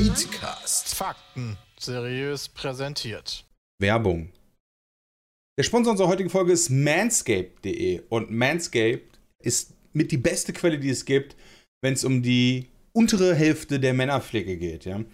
[0.00, 0.94] Petecast.
[0.94, 3.44] Fakten seriös präsentiert.
[3.78, 4.32] Werbung.
[5.58, 10.90] Der Sponsor unserer heutigen Folge ist manscaped.de und Manscaped ist mit die beste Quelle, die
[10.90, 11.36] es gibt,
[11.82, 15.04] wenn es um die untere Hälfte der Männerpflege geht, ja.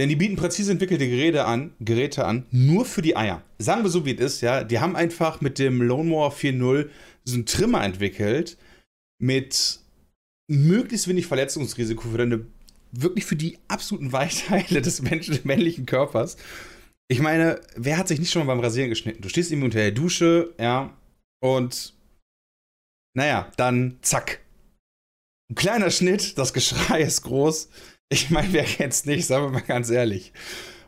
[0.00, 3.42] Denn die bieten präzise entwickelte Geräte an, Geräte an, nur für die Eier.
[3.58, 4.64] Sagen wir so, wie es ist, ja.
[4.64, 6.88] Die haben einfach mit dem Lone Mower 4.0
[7.24, 8.56] so einen Trimmer entwickelt
[9.20, 9.80] mit
[10.48, 12.46] möglichst wenig Verletzungsrisiko für deine,
[12.90, 15.02] wirklich für die absoluten Weichteile des
[15.44, 16.36] männlichen Körpers.
[17.12, 19.20] Ich meine, wer hat sich nicht schon mal beim Rasieren geschnitten?
[19.20, 20.96] Du stehst irgendwie unter der Dusche, ja,
[21.44, 21.92] und
[23.14, 24.40] naja, dann zack.
[25.50, 27.68] Ein kleiner Schnitt, das Geschrei ist groß.
[28.08, 30.32] Ich meine, wer kennt's nicht, sagen wir mal ganz ehrlich.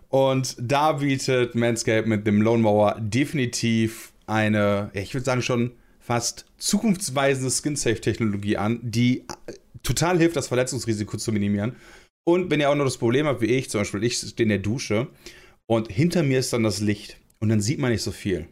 [0.09, 6.47] Und da bietet Manscaped mit dem Lone Mower definitiv eine, ich würde sagen schon fast
[6.57, 9.53] zukunftsweisende Skin-Safe-Technologie an, die äh,
[9.83, 11.77] total hilft, das Verletzungsrisiko zu minimieren.
[12.27, 14.49] Und wenn ihr auch noch das Problem habt, wie ich, zum Beispiel, ich stehe in
[14.49, 15.09] der Dusche
[15.67, 18.49] und hinter mir ist dann das Licht und dann sieht man nicht so viel.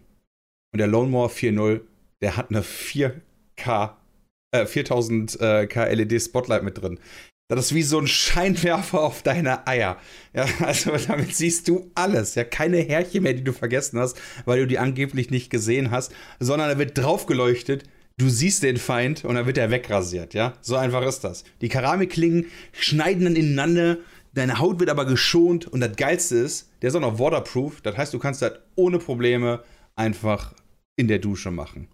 [0.72, 1.80] Und der Lone Mower 4.0,
[2.22, 3.96] der hat eine 4K,
[4.52, 6.98] äh, 4000 äh, K LED Spotlight mit drin.
[7.48, 9.98] Das ist wie so ein Scheinwerfer auf deine Eier.
[10.32, 12.34] Ja, also damit siehst du alles.
[12.34, 16.12] Ja, keine Härchen mehr, die du vergessen hast, weil du die angeblich nicht gesehen hast,
[16.40, 17.84] sondern da wird drauf geleuchtet.
[18.18, 20.32] Du siehst den Feind und dann wird er wegrasiert.
[20.32, 21.44] Ja, so einfach ist das.
[21.60, 23.98] Die Keramikklingen schneiden dann ineinander.
[24.34, 27.80] Deine Haut wird aber geschont und das Geilste ist, der ist auch noch waterproof.
[27.82, 29.62] Das heißt, du kannst das ohne Probleme
[29.94, 30.54] einfach
[30.96, 31.88] in der Dusche machen.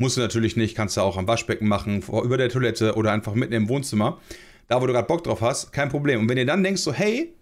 [0.00, 3.34] Musst du natürlich nicht, kannst du auch am Waschbecken machen, über der Toilette oder einfach
[3.34, 4.18] mitten im Wohnzimmer
[4.68, 6.20] da wo du gerade Bock drauf hast, kein Problem.
[6.20, 7.34] Und wenn ihr dann denkst, so, hey,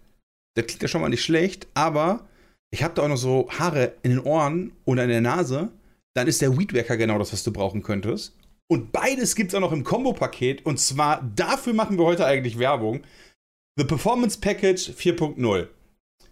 [0.55, 2.27] das klingt ja schon mal nicht schlecht, aber
[2.71, 5.69] ich habe da auch noch so Haare in den Ohren oder in der Nase,
[6.15, 8.37] dann ist der Weedwacker genau das, was du brauchen könntest.
[8.67, 10.65] Und beides gibt es auch noch im Kombo-Paket.
[10.65, 13.01] Und zwar dafür machen wir heute eigentlich Werbung.
[13.75, 15.67] The Performance Package 4.0.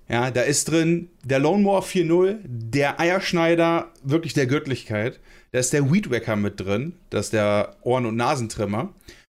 [0.08, 5.20] Ja, da ist drin der Lone Mower 4.0, der Eierschneider wirklich der Göttlichkeit.
[5.52, 8.94] Da ist der Weedwacker mit drin, das ist der Ohren- und Nasentrimmer.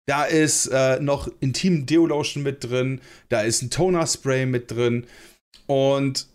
[0.07, 3.01] Da ist äh, noch Intim Deo Lotion mit drin.
[3.29, 5.07] Da ist ein Toner Spray mit drin.
[5.65, 6.27] Und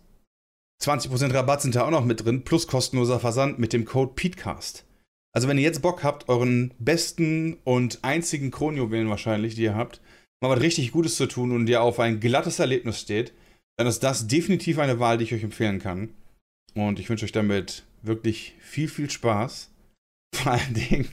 [0.82, 2.42] 20% Rabatt sind da auch noch mit drin.
[2.42, 4.84] Plus kostenloser Versand mit dem Code PETECAST.
[5.32, 10.00] Also, wenn ihr jetzt Bock habt, euren besten und einzigen Kronjuwelen wahrscheinlich, die ihr habt,
[10.40, 13.32] mal was richtig Gutes zu tun und ihr auf ein glattes Erlebnis steht,
[13.76, 16.10] dann ist das definitiv eine Wahl, die ich euch empfehlen kann.
[16.74, 19.70] Und ich wünsche euch damit wirklich viel, viel Spaß.
[20.34, 21.08] Vor allen Dingen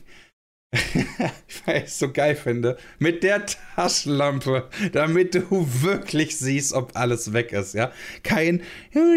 [1.66, 7.32] weil ich es so geil finde, mit der Taschenlampe, damit du wirklich siehst, ob alles
[7.32, 7.92] weg ist, ja.
[8.24, 8.62] Kein,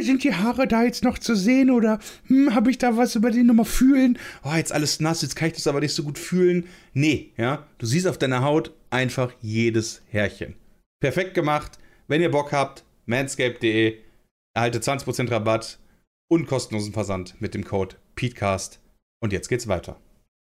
[0.01, 3.33] sind die Haare da jetzt noch zu sehen oder hm, habe ich da was über
[3.33, 4.17] die nochmal fühlen?
[4.45, 6.67] Oh, jetzt alles nass, jetzt kann ich das aber nicht so gut fühlen.
[6.93, 7.67] Nee, ja.
[7.79, 10.57] Du siehst auf deiner Haut einfach jedes Härchen.
[11.01, 11.79] Perfekt gemacht.
[12.09, 13.99] Wenn ihr Bock habt, manscape.de,
[14.55, 15.79] erhaltet 20% Rabatt
[16.29, 18.81] und kostenlosen Versand mit dem Code PETECAST.
[19.23, 20.01] Und jetzt geht's weiter.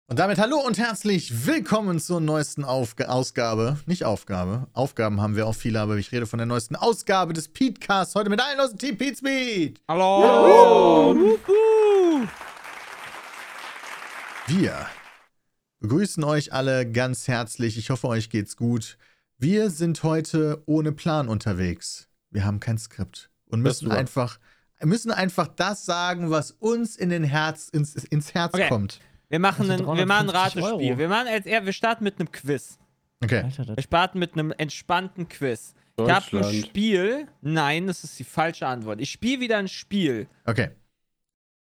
[0.09, 3.77] Und damit hallo und herzlich willkommen zur neuesten Aufga Ausgabe.
[3.87, 4.67] Nicht Aufgabe.
[4.71, 8.15] Aufgaben haben wir auch viele, aber ich rede von der neuesten Ausgabe des Petecasts.
[8.15, 9.81] Heute mit allen aus dem Team Pete Speed.
[9.89, 11.37] Hallo!
[14.47, 14.87] Wir
[15.79, 17.77] begrüßen euch alle ganz herzlich.
[17.77, 18.97] Ich hoffe, euch geht's gut.
[19.37, 22.07] Wir sind heute ohne Plan unterwegs.
[22.31, 24.39] Wir haben kein Skript und müssen einfach,
[24.83, 28.67] müssen einfach das sagen, was uns in den Herz, ins, ins Herz Okay.
[28.69, 28.99] kommt.
[29.29, 30.89] Wir machen, Also ein, wir machen ein 350 Ratespiel.
[30.91, 30.99] Euro.
[30.99, 32.77] Wir, machen als, eher- wir starten mit einem Quiz.
[33.23, 33.41] Okay.
[33.43, 35.73] Alter, Wir starten mit einem entspannten Quiz.
[35.99, 36.63] Ich habe ein.
[36.63, 37.27] Spiel.
[37.41, 39.01] Nein, das ist die falsche Antwort.
[39.01, 40.27] Ich spiele wieder ein Spiel.
[40.45, 40.69] Okay.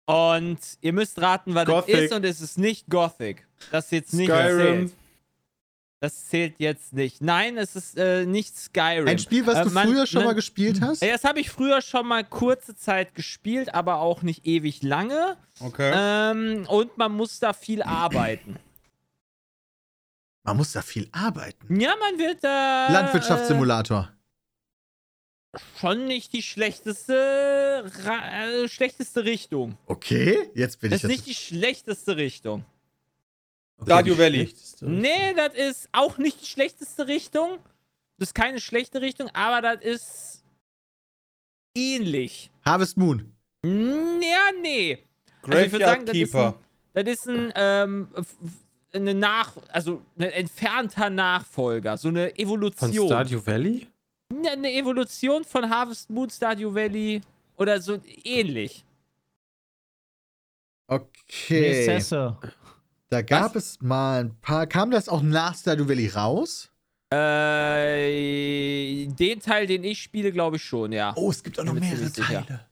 [0.05, 1.93] Und ihr müsst raten, was Gothic.
[1.95, 2.13] das ist.
[2.13, 3.47] Und es ist nicht Gothic.
[3.71, 4.87] Das jetzt nicht Skyrim.
[4.89, 4.93] zählt.
[5.99, 7.21] Das zählt jetzt nicht.
[7.21, 9.07] Nein, es ist äh, nicht Skyrim.
[9.07, 11.01] Ein Spiel, was Äh, du man- früher schon man- mal gespielt hast?
[11.01, 15.37] Ja, das habe ich früher schon mal kurze Zeit gespielt, aber auch nicht ewig lange.
[15.61, 15.91] Okay.
[15.95, 18.57] Ähm, und man muss da viel arbeiten.
[20.43, 21.79] Man muss da viel arbeiten.
[21.79, 22.89] Ja, man wird da.
[22.91, 24.11] Landwirtschaftssimulator.
[25.53, 29.77] Äh, schon nicht die schlechteste, äh, schlechteste Richtung.
[29.85, 31.27] Okay, jetzt bin Das ich ist jetzt.
[31.27, 32.65] nicht die schlechteste Richtung.
[33.81, 34.53] Stardew Valley.
[34.81, 37.57] Nee, das ist auch nicht die schlechteste Richtung.
[38.17, 40.43] Das ist keine schlechte Richtung, aber das ist
[41.75, 42.51] ähnlich.
[42.65, 43.33] Harvest Moon.
[43.63, 44.99] Mm, Ja, nee.
[45.41, 46.55] Also Graveyard das ist Keeper.
[46.93, 48.07] das ist ein, ähm,
[48.93, 52.93] eine Nach, also ein entfernter Nachfolger, so eine Evolution.
[52.93, 53.87] Von Stardew Valley?
[54.43, 57.21] Ja, eine Evolution von Harvest Moon, Stardew Valley
[57.57, 58.85] oder so ähnlich.
[60.87, 61.85] Okay.
[61.87, 62.37] Necesse.
[63.13, 64.65] Da gab es mal ein paar.
[64.65, 66.71] Kam das auch nach Stardew Valley raus?
[67.13, 71.13] Äh, den Teil, den ich spiele, glaube ich schon, ja.
[71.15, 72.43] Oh, es gibt auch noch mehrere ziemlich sicher.
[72.47, 72.65] Teile.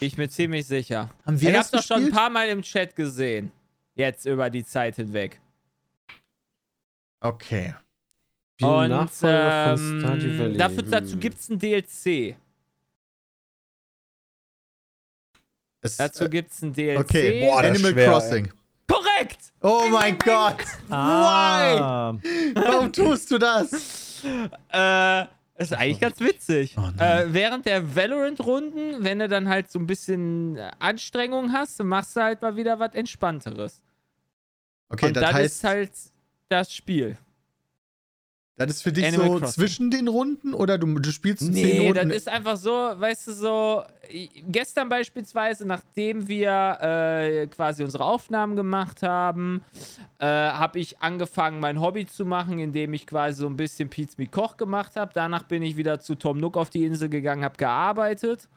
[0.00, 1.08] Ich bin ziemlich sicher.
[1.24, 3.50] Haben wir ich das hab's doch schon ein paar Mal im Chat gesehen.
[3.94, 5.40] Jetzt über die Zeit hinweg.
[7.20, 7.74] Okay.
[8.60, 10.58] Die Und ähm, Stardew Valley.
[10.58, 12.36] dafür, dazu gibt es ein DLC.
[15.80, 17.00] Es, Dazu äh, gibt es ein DLC.
[17.00, 17.46] okay.
[17.46, 18.44] Boah, das ist Animal schwer, Crossing.
[18.44, 18.61] Korrekt!
[19.62, 20.56] Oh mein Gott.
[20.90, 22.14] Ah,
[22.54, 24.22] Warum tust du das?
[24.72, 25.24] Äh,
[25.56, 26.76] ist eigentlich ganz witzig.
[26.76, 31.82] Oh äh, während der Valorant-Runden, wenn du dann halt so ein bisschen äh, Anstrengung hast,
[31.84, 33.80] machst du halt mal wieder was Entspannteres.
[34.88, 35.92] Okay, Und das das heißt, ist halt
[36.48, 37.16] das Spiel.
[38.56, 39.54] Das ist für dich Animal so Crossing.
[39.54, 42.16] zwischen den Runden oder du, du spielst zu zehn Nee, das Runden?
[42.16, 43.82] ist einfach so, weißt du, so,
[44.48, 49.62] gestern beispielsweise, nachdem wir äh, quasi unsere Aufnahmen gemacht haben,
[50.18, 54.14] äh, habe ich angefangen, mein Hobby zu machen, indem ich quasi so ein bisschen Pizza
[54.18, 55.12] mit Koch gemacht habe.
[55.14, 58.48] Danach bin ich wieder zu Tom Nook auf die Insel gegangen, habe gearbeitet.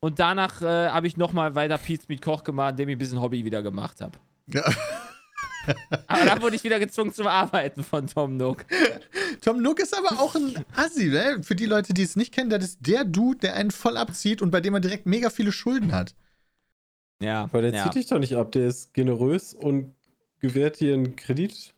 [0.00, 3.20] Und danach äh, habe ich nochmal weiter Pizza mit Koch gemacht, indem ich ein bisschen
[3.20, 4.18] Hobby wieder gemacht habe.
[4.46, 4.62] Ja.
[6.06, 8.64] Aber dann wurde ich wieder gezwungen zum Arbeiten von Tom Nook.
[9.42, 11.40] Tom Nook ist aber auch ein Assi, ne?
[11.42, 14.42] Für die Leute, die es nicht kennen, das ist der Dude, der einen voll abzieht
[14.42, 16.14] und bei dem man direkt mega viele Schulden hat.
[17.20, 17.44] Ja.
[17.44, 17.84] Aber der ja.
[17.84, 19.94] zieht dich doch nicht ab, der ist generös und
[20.40, 21.74] gewährt dir einen Kredit.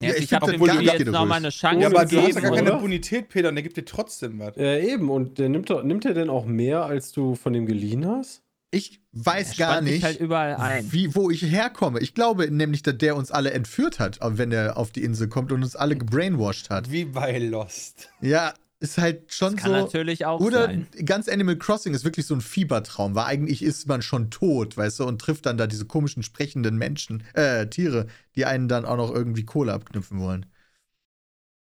[0.00, 2.04] Ja, Ja, ich ich habe dem gar Spiel nicht jetzt nochmal eine Chance Ja, aber
[2.04, 2.80] du hast ja gar keine oder?
[2.80, 4.56] Bonität, Peter, und der gibt dir trotzdem was.
[4.56, 7.66] Äh, eben, und der nimmt, doch, nimmt er denn auch mehr, als du von dem
[7.66, 8.42] geliehen hast?
[8.70, 10.92] Ich weiß Er gar dich nicht, halt überall ein.
[10.92, 12.00] wie, wo ich herkomme.
[12.00, 15.52] Ich glaube nämlich, dass der uns alle entführt hat, wenn er auf die Insel kommt
[15.52, 16.90] und uns alle gebrainwashed hat.
[16.90, 18.10] Wie bei Lost.
[18.20, 19.76] Ja, ist halt schon Kann so.
[19.76, 20.86] natürlich auch Oder sein.
[21.04, 25.00] ganz Animal Crossing ist wirklich so ein Fiebertraum, weil eigentlich ist man schon tot, weißt
[25.00, 28.06] du, und trifft dann da diese komischen sprechenden Menschen, äh, Tiere,
[28.36, 30.46] die einen dann auch noch irgendwie Kohle abknüpfen wollen.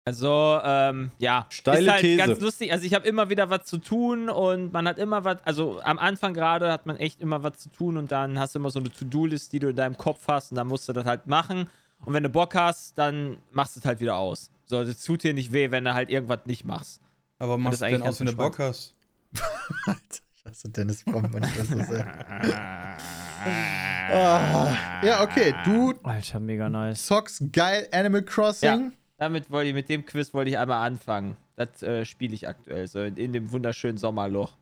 [0.06, 1.46] Also, ähm, ja.
[1.48, 2.16] Steile ist halt These.
[2.16, 2.72] ganz lustig.
[2.72, 5.38] Also, ich habe immer wieder was zu tun und man hat immer was.
[5.44, 8.60] Also, am Anfang gerade hat man echt immer was zu tun und dann hast du
[8.60, 11.04] immer so eine To-Do-List, die du in deinem Kopf hast und dann musst du das
[11.06, 11.68] halt machen.
[12.04, 14.52] Und wenn du Bock hast, dann machst du es halt wieder aus.
[14.66, 17.00] So, das tut dir nicht weh, wenn du halt irgendwas nicht machst.
[17.40, 18.94] Aber machst du eigentlich denn aus, wenn du Bock hast?
[19.86, 20.00] Alter,
[20.36, 22.06] ich hasse Dennis manchmal so sehr.
[24.08, 27.06] Ah, ja, okay, du Alter, mega nice.
[27.06, 28.92] zockst geil Animal Crossing.
[29.18, 31.36] Damit wollte ich, mit dem Quiz wollte ich einmal anfangen.
[31.56, 34.52] Das äh, spiele ich aktuell so in, in dem wunderschönen Sommerloch.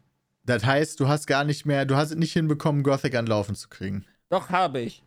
[0.44, 3.68] Das heißt, du hast gar nicht mehr, du hast es nicht hinbekommen, Gothic anlaufen zu
[3.68, 4.04] kriegen.
[4.28, 5.02] Doch, habe ich.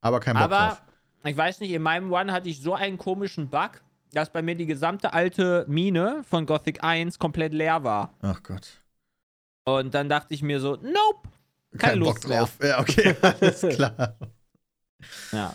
[0.00, 0.82] Aber kein Bock Aber drauf.
[1.24, 3.80] ich weiß nicht, in meinem One hatte ich so einen komischen Bug,
[4.12, 8.14] dass bei mir die gesamte alte Mine von Gothic 1 komplett leer war.
[8.22, 8.68] Ach Gott.
[9.64, 11.28] Und dann dachte ich mir so, nope.
[11.78, 12.58] Keine Kein Lust Bock drauf.
[12.62, 14.16] Ja, okay, alles klar.
[15.32, 15.54] Ja.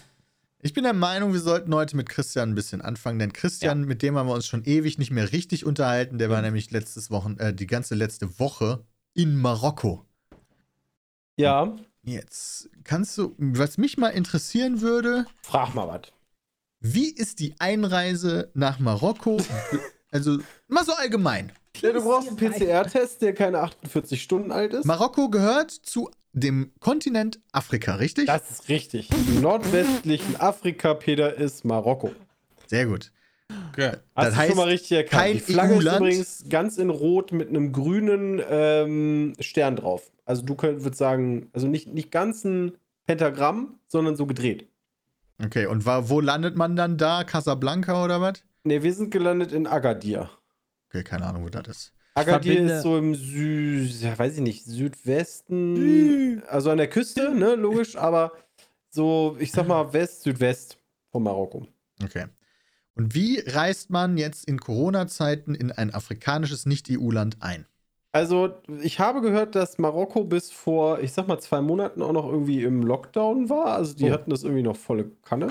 [0.65, 4.01] Ich bin der Meinung, wir sollten heute mit Christian ein bisschen anfangen, denn Christian, mit
[4.01, 6.17] dem haben wir uns schon ewig nicht mehr richtig unterhalten.
[6.17, 8.83] Der war nämlich letztes Wochen, äh, die ganze letzte Woche
[9.13, 10.03] in Marokko.
[11.37, 16.11] Ja, Jetzt kannst du, was mich mal interessieren würde, frag mal was.
[16.79, 19.37] wie ist die Einreise nach Marokko?
[20.11, 21.51] also mal so allgemein.
[21.81, 24.85] Ja, du brauchst einen PCR-Test, der keine 48 Stunden alt ist.
[24.85, 28.27] Marokko gehört zu dem Kontinent Afrika, richtig?
[28.27, 29.09] Das ist richtig.
[29.11, 32.11] Im nordwestlichen Afrika, Peter, ist Marokko.
[32.67, 33.11] Sehr gut.
[33.71, 33.91] Okay.
[34.15, 35.21] Hast Das du heißt, schon mal richtig erkannt.
[35.21, 40.11] kein Die Flagge ist übrigens ganz in Rot mit einem grünen ähm, Stern drauf.
[40.25, 42.73] Also du würdest sagen, also nicht, nicht ganz ein
[43.05, 44.67] Pentagramm, sondern so gedreht.
[45.43, 47.23] Okay, und wo landet man dann da?
[47.23, 48.43] Casablanca oder was?
[48.63, 50.29] Ne, wir sind gelandet in Agadir.
[50.89, 51.93] Okay, keine Ahnung, wo das ist.
[52.15, 57.55] Agadir ist so im Sü ja, weiß ich nicht, Südwesten, also an der Küste, ne,
[57.55, 58.31] logisch, aber
[58.89, 60.77] so, ich sag mal, West, Südwest
[61.11, 61.67] von Marokko.
[62.03, 62.25] Okay.
[62.95, 67.65] Und wie reist man jetzt in Corona-Zeiten in ein afrikanisches Nicht-EU-Land ein?
[68.13, 72.25] Also, ich habe gehört, dass Marokko bis vor, ich sag mal, zwei Monaten auch noch
[72.31, 73.65] irgendwie im Lockdown war.
[73.75, 74.13] Also, die Oh.
[74.13, 75.49] hatten das irgendwie noch volle Kanne.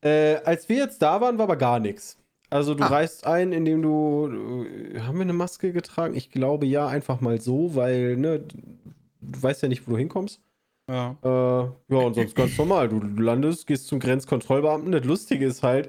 [0.00, 2.16] Äh, als wir jetzt da waren, war aber gar nichts.
[2.50, 2.88] Also, du Ah.
[2.88, 4.66] reist ein, indem du.
[4.92, 6.14] Äh, haben wir eine Maske getragen?
[6.14, 10.40] Ich glaube ja, einfach mal so, weil, ne, du weißt ja nicht, wo du hinkommst.
[10.88, 11.16] Ja.
[11.22, 12.88] Äh, ja, und sonst ganz normal.
[12.88, 14.90] Du landest, gehst zum Grenzkontrollbeamten.
[14.90, 15.88] Das Lustige ist halt,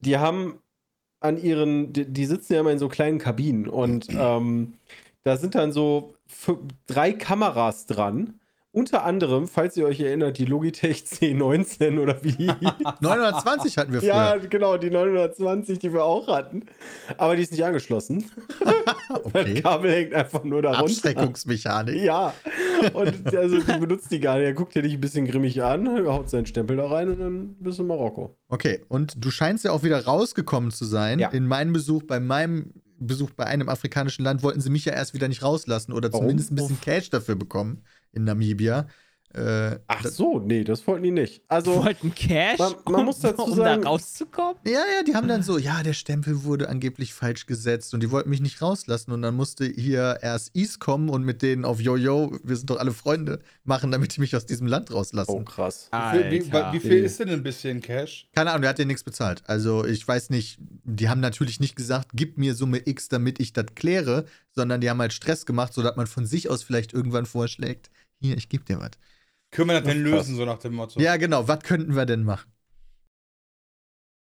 [0.00, 0.58] die haben
[1.20, 4.74] an ihren, die, die sitzen ja immer in so kleinen Kabinen und ähm,
[5.22, 6.14] da sind dann so
[6.86, 8.39] drei Kameras dran
[8.72, 12.52] Unter anderem, falls ihr euch erinnert, die Logitech C19 oder wie die
[13.00, 14.08] 920 hatten wir früher.
[14.08, 16.66] Ja, genau, die 920, die wir auch hatten.
[17.18, 18.24] Aber die ist nicht angeschlossen.
[19.10, 19.60] Das okay.
[19.60, 20.84] Kabel hängt einfach nur da runter.
[20.84, 21.96] Abschreckungsmechanik.
[21.96, 22.32] Ja,
[22.92, 24.44] und also die benutzt die gar nicht.
[24.44, 27.56] Er guckt dir dich ein bisschen grimmig an, haut seinen Stempel da rein und dann
[27.58, 28.36] bist du in Marokko.
[28.48, 31.18] Okay, und du scheinst ja auch wieder rausgekommen zu sein.
[31.18, 31.30] Ja.
[31.30, 35.12] In meinem Besuch, bei meinem Besuch bei einem afrikanischen Land, wollten sie mich ja erst
[35.12, 36.26] wieder nicht rauslassen oder Warum?
[36.26, 37.82] zumindest ein bisschen Cash dafür bekommen
[38.12, 38.86] in Namibia.
[39.32, 41.44] Äh, Ach so, nee, das wollten die nicht.
[41.46, 44.56] Also, wollten Cash, man- man muss dazu um sagen- da rauszukommen?
[44.66, 48.10] Ja, ja, die haben dann so, ja, der Stempel wurde angeblich falsch gesetzt und die
[48.10, 51.80] wollten mich nicht rauslassen und dann musste hier erst East kommen und mit denen auf
[51.80, 55.44] Jojo, wir sind doch alle Freunde, machen, damit die mich aus diesem Land oh rauslassen.
[55.44, 55.88] krass.
[55.92, 56.72] Wie viel, wie, Alter.
[56.72, 58.28] wie viel ist denn ein bisschen Cash?
[58.34, 59.44] Keine Ahnung, der hat dir nichts bezahlt.
[59.46, 63.52] Also ich weiß nicht, die haben natürlich nicht gesagt, gib mir Summe X, damit ich
[63.52, 67.26] das kläre, sondern die haben halt Stress gemacht, sodass man von sich aus vielleicht irgendwann
[67.26, 68.90] vorschlägt, hier, ich geb dir was.
[69.50, 71.00] Können wir das denn lösen, so nach dem Motto?
[71.00, 72.50] Ja, genau, was könnten wir denn machen?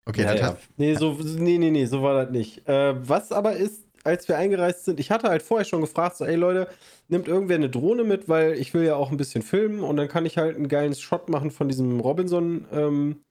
[0.05, 2.67] Okay, ja, das hat, Nee, so, nee, nee, nee, so war das nicht.
[2.67, 6.25] Äh, was aber ist, als wir eingereist sind, ich hatte halt vorher schon gefragt, so,
[6.25, 6.67] ey Leute,
[7.07, 10.09] nimmt irgendwer eine Drohne mit, weil ich will ja auch ein bisschen filmen und dann
[10.09, 13.23] kann ich halt einen geilen Shot machen von diesem Robinson ähm,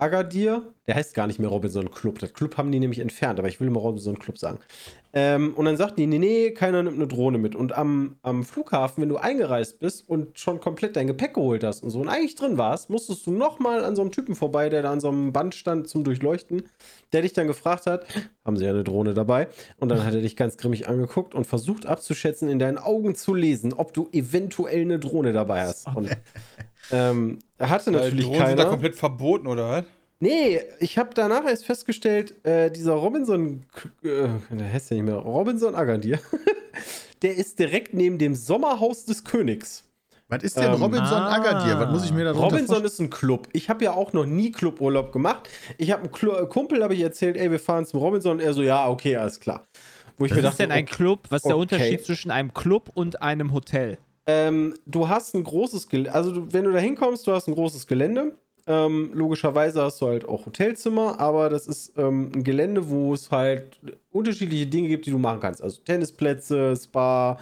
[0.00, 0.72] Agadir.
[0.86, 2.18] Der heißt gar nicht mehr Robinson Club.
[2.18, 4.58] Das Club haben die nämlich entfernt, aber ich will immer Robinson Club sagen.
[5.12, 7.56] Ähm, und dann sagten die, nee, nee, keiner nimmt eine Drohne mit.
[7.56, 11.82] Und am, am Flughafen, wenn du eingereist bist und schon komplett dein Gepäck geholt hast
[11.82, 14.82] und so und eigentlich drin warst, musstest du nochmal an so einem Typen vorbei, der
[14.82, 16.62] da an so einem Band stand zum Durchleuchten,
[17.12, 18.06] der dich dann gefragt hat,
[18.44, 19.48] haben sie ja eine Drohne dabei?
[19.78, 23.34] Und dann hat er dich ganz grimmig angeguckt und versucht abzuschätzen, in deinen Augen zu
[23.34, 25.88] lesen, ob du eventuell eine Drohne dabei hast.
[25.94, 26.08] Und
[26.92, 28.70] ähm, er hatte Weil natürlich Drohnen sind da keiner.
[28.70, 29.84] komplett verboten, oder was?
[30.22, 33.64] Nee, ich habe danach erst festgestellt, äh, dieser Robinson,
[34.02, 36.18] äh, der heißt ja nicht mehr, Robinson Agadir,
[37.22, 39.82] der ist direkt neben dem Sommerhaus des Königs.
[40.28, 41.34] was ist denn Ähm, Robinson ah.
[41.36, 41.78] Agadir?
[41.80, 43.48] Was muss ich mir da Robinson ist ein Club.
[43.54, 45.48] Ich habe ja auch noch nie Cluburlaub gemacht.
[45.78, 48.32] Ich habe einen äh, Kumpel, habe ich erzählt, ey, wir fahren zum Robinson.
[48.32, 49.64] Und er so, ja, okay, alles klar.
[50.18, 51.20] Wo ich Was mir ist dachte, denn ein okay, Club?
[51.30, 51.62] Was ist der okay.
[51.62, 53.96] Unterschied zwischen einem Club und einem Hotel?
[54.30, 57.54] Ähm, du hast ein großes Gelände, also du, wenn du da hinkommst, du hast ein
[57.54, 58.34] großes Gelände.
[58.66, 63.30] Ähm, logischerweise hast du halt auch Hotelzimmer, aber das ist ähm, ein Gelände, wo es
[63.30, 63.78] halt
[64.12, 65.62] unterschiedliche Dinge gibt, die du machen kannst.
[65.62, 67.38] Also Tennisplätze, Spa,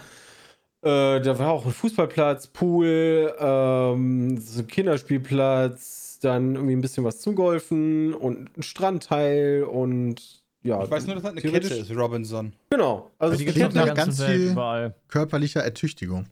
[0.81, 7.03] äh, da war auch ein Fußballplatz, Pool, ähm, so ein Kinderspielplatz, dann irgendwie ein bisschen
[7.03, 10.83] was zum Golfen und ein Strandteil und ja.
[10.83, 12.53] Ich weiß nur, dass das eine Kette ist, Robinson.
[12.69, 13.11] Genau.
[13.19, 14.95] Also Die es klingt gibt nach der ganz viel- überall.
[15.07, 16.25] körperlicher Ertüchtigung.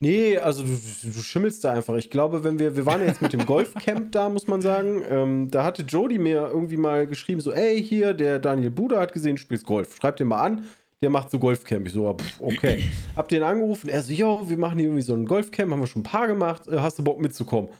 [0.00, 1.96] Nee, also du, du schimmelst da einfach.
[1.96, 5.50] Ich glaube, wenn wir, wir waren jetzt mit dem Golfcamp da, muss man sagen, ähm,
[5.50, 9.36] da hatte Jody mir irgendwie mal geschrieben, so, ey, hier, der Daniel Buda hat gesehen,
[9.36, 9.96] du spielst Golf.
[9.96, 10.66] Schreib den mal an,
[11.02, 11.86] der macht so Golfcamp.
[11.88, 12.84] Ich so, pff, okay.
[13.16, 15.86] Hab den angerufen, er so, jo, wir machen hier irgendwie so ein Golfcamp, haben wir
[15.88, 17.70] schon ein paar gemacht, äh, hast du Bock mitzukommen?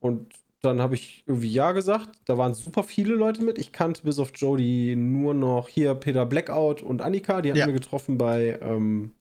[0.00, 3.58] Und dann habe ich irgendwie ja gesagt, da waren super viele Leute mit.
[3.58, 7.66] Ich kannte bis auf Jody nur noch hier Peter Blackout und Annika, die hatten Ja.
[7.66, 9.12] wir getroffen bei ähm,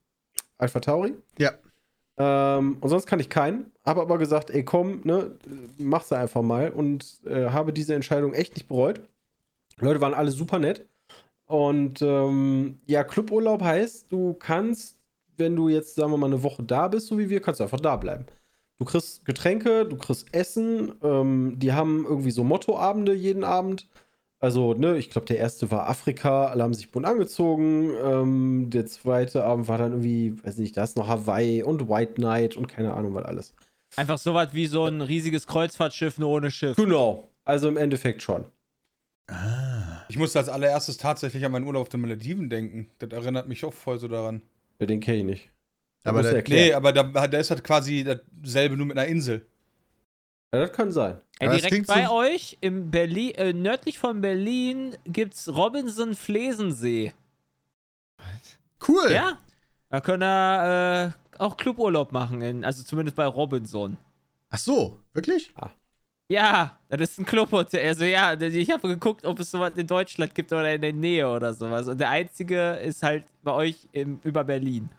[0.57, 1.13] Alpha Tauri.
[1.39, 1.51] Ja.
[2.17, 3.71] Ähm, und sonst kann ich keinen.
[3.85, 5.37] Habe aber gesagt, ey, komm, ne,
[5.77, 6.71] mach's einfach mal.
[6.71, 9.01] Und äh, habe diese Entscheidung echt nicht bereut.
[9.79, 10.87] Die Leute waren alle super nett.
[11.45, 14.97] Und ähm, ja, Cluburlaub heißt, du kannst,
[15.37, 17.63] wenn du jetzt, sagen wir mal, eine Woche da bist, so wie wir, kannst du
[17.65, 18.25] einfach da bleiben.
[18.79, 20.93] Du kriegst Getränke, du kriegst Essen.
[21.03, 23.87] Ähm, die haben irgendwie so Mottoabende jeden Abend.
[24.43, 27.93] Also, ne, ich glaube, der erste war Afrika, alle haben sich bunt angezogen.
[28.03, 32.19] Ähm, der zweite Abend war dann irgendwie, weiß nicht, da ist noch Hawaii und White
[32.19, 33.53] Night und keine Ahnung, was alles.
[33.98, 36.75] Einfach sowas wie so ein riesiges Kreuzfahrtschiff, nur ohne Schiff.
[36.75, 38.45] Genau, also im Endeffekt schon.
[39.27, 40.05] Ah.
[40.10, 42.89] Ich musste als allererstes tatsächlich an meinen Urlaub auf den Malediven denken.
[42.98, 44.41] Das erinnert mich auch voll so daran.
[44.79, 45.51] Ja, den kenne ich nicht.
[46.03, 46.67] Aber erklären.
[46.67, 48.03] Nee, aber da, da ist halt quasi
[48.43, 49.45] dasselbe nur mit einer Insel.
[50.53, 51.20] Ja, das kann sein.
[51.39, 57.13] Das direkt bei so- euch, im Berlin, äh, nördlich von Berlin, gibt's Robinson Flesensee.
[58.88, 59.12] Cool.
[59.12, 59.38] Ja.
[59.89, 63.98] Da können wir äh, auch Cluburlaub machen, in, also zumindest bei Robinson.
[64.50, 65.53] Ach so, wirklich?
[66.29, 67.86] Ja, das ist ein Clubhotel.
[67.88, 71.29] Also ja, ich habe geguckt, ob es sowas in Deutschland gibt oder in der Nähe
[71.29, 71.88] oder sowas.
[71.88, 74.89] Und der einzige ist halt bei euch im, über Berlin.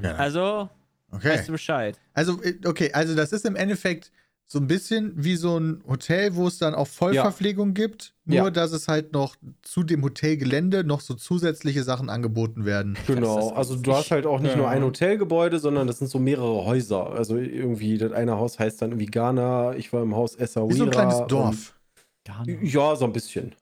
[0.00, 0.14] Ja.
[0.14, 0.68] Also,
[1.12, 1.30] Okay.
[1.30, 1.98] weißt du Bescheid.
[2.14, 4.10] Also, äh, okay, also das ist im Endeffekt
[4.48, 8.50] so ein bisschen wie so ein Hotel, wo es dann auch Vollverpflegung gibt, nur Ja.
[8.50, 12.96] dass es halt noch zu dem Hotelgelände noch so zusätzliche Sachen angeboten werden.
[13.08, 14.58] Genau, also du hast halt auch nicht Ja.
[14.58, 17.10] nur ein Hotelgebäude, sondern das sind so mehrere Häuser.
[17.10, 20.70] Also irgendwie, das eine Haus heißt dann irgendwie Ghana, ich war im Haus Essaouira.
[20.74, 21.76] Wie so ein kleines Dorf.
[22.24, 22.72] Gar nicht.
[22.72, 23.52] Ja, so ein bisschen.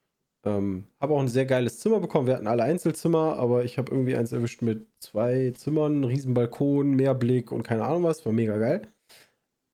[0.45, 2.27] Ähm, habe auch ein sehr geiles Zimmer bekommen.
[2.27, 6.91] Wir hatten alle Einzelzimmer, aber ich habe irgendwie eins erwischt mit zwei Zimmern, riesen Balkon,
[6.91, 8.25] Meerblick und keine Ahnung was.
[8.27, 8.83] War mega geil.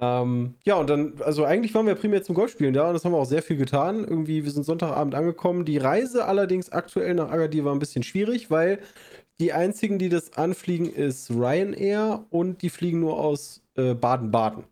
[0.01, 3.13] Ähm, ja, und dann, also eigentlich waren wir primär zum Golfspielen da und das haben
[3.13, 4.05] wir auch sehr viel getan.
[4.05, 5.65] Irgendwie, wir sind Sonntagabend angekommen.
[5.65, 8.79] Die Reise allerdings aktuell nach Agadir war ein bisschen schwierig, weil
[9.41, 14.65] die einzigen, die das anfliegen, ist Ryanair und die fliegen nur aus äh, Baden-Baden.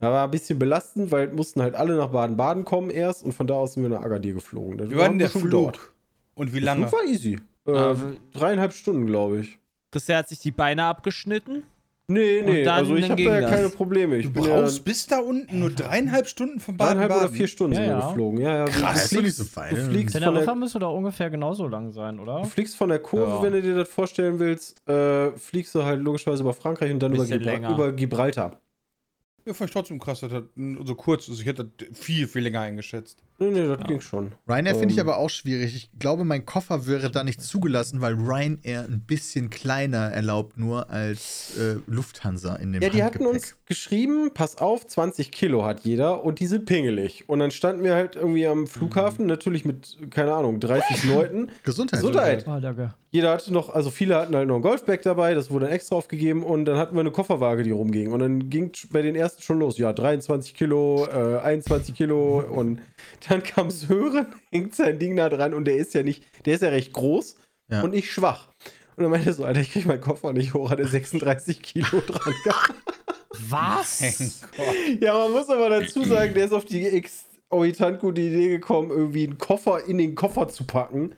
[0.00, 3.46] Da war ein bisschen belastend, weil mussten halt alle nach Baden-Baden kommen erst und von
[3.48, 4.78] da aus sind wir nach Agadir geflogen.
[4.78, 5.42] Das Wie war denn der Flug?
[5.44, 5.80] gedauert.
[6.34, 6.86] Und wie Der lange?
[6.88, 7.38] Flug war easy.
[7.66, 7.96] Äh, Ah,
[8.32, 9.58] dreieinhalb Stunden, glaube ich.
[9.90, 11.64] Christian hat sich die Beine abgeschnitten.
[12.10, 13.50] Nee, nee, dann- also ich habe da ja das.
[13.50, 14.16] keine Probleme.
[14.16, 17.28] Ich Du bin brauchst ja bis da unten nur dreieinhalb Stunden von dreieinhalb Baden-Baden.
[17.28, 18.08] oder vier Stunden Ja, sind wir ja.
[18.08, 18.40] geflogen.
[18.40, 19.74] Ja, ja, Krass, du ist doch nicht so fliegst, fein.
[19.74, 22.40] du fliegst von der Teneriffa müsste doch ungefähr genauso lang sein, oder?
[22.42, 23.42] Du fliegst von der Kurve, Ja.
[23.42, 27.12] wenn du dir das vorstellen willst, äh, fliegst du halt logischerweise über Frankreich und dann
[27.14, 27.70] über, Gibra länger.
[27.74, 28.58] über Gibraltar.
[29.48, 31.40] Ja, fand ich trotzdem krass, dass das so kurz ist.
[31.40, 33.24] Ich hätte das viel, viel länger eingeschätzt.
[33.40, 34.32] Nee, nee, das ging schon.
[34.48, 35.08] Ryanair finde ich Ähm.
[35.08, 35.76] aber auch schwierig.
[35.76, 40.90] Ich glaube, mein Koffer wäre da nicht zugelassen, weil Ryanair ein bisschen kleiner erlaubt nur
[40.90, 45.80] als äh, Lufthansa in dem Ja, die hatten uns geschrieben, pass auf, 20 Kilo hat
[45.80, 47.28] jeder und die sind pingelig.
[47.28, 51.50] Und dann standen wir halt irgendwie am Flughafen, natürlich mit, keine Ahnung, 30 Leuten.
[51.62, 52.00] Gesundheit.
[52.00, 52.48] Gesundheit.
[52.48, 52.94] Ah, danke.
[53.10, 55.96] Jeder hatte noch, also viele hatten halt noch ein Golfbag dabei, das wurde dann extra
[55.96, 58.12] aufgegeben und dann hatten wir eine Kofferwaage, die rumging.
[58.12, 62.80] Und dann ging bei den ersten schon los, ja, 23 Kilo, äh, 21 Kilo und
[63.28, 66.62] dann kam Sören, hängt sein Ding da dran und der ist ja nicht, der ist
[66.62, 67.36] ja recht groß
[67.70, 67.82] Ja.
[67.82, 68.48] und ich schwach.
[68.96, 71.62] Und dann meinte er so, Alter, ich krieg meinen Koffer nicht hoch, hat er 36
[71.62, 72.74] Kilo dran gehabt.
[73.48, 74.42] Was?
[75.00, 79.24] Ja, man muss aber dazu sagen, der ist auf die exorbitant gute Idee gekommen, irgendwie
[79.24, 81.14] einen Koffer in den Koffer zu packen.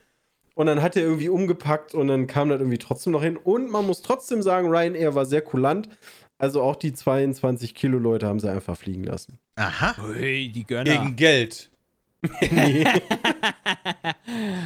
[0.53, 3.37] Und dann hat er irgendwie umgepackt und dann kam das irgendwie trotzdem noch hin.
[3.37, 5.89] Und man muss trotzdem sagen, Ryanair war sehr kulant.
[6.37, 9.39] Also auch die 22 Kilo Leute haben sie einfach fliegen lassen.
[9.55, 9.95] Aha.
[10.07, 10.83] Ui, die Gönner.
[10.83, 11.70] Gegen Geld.
[12.51, 12.85] Nee.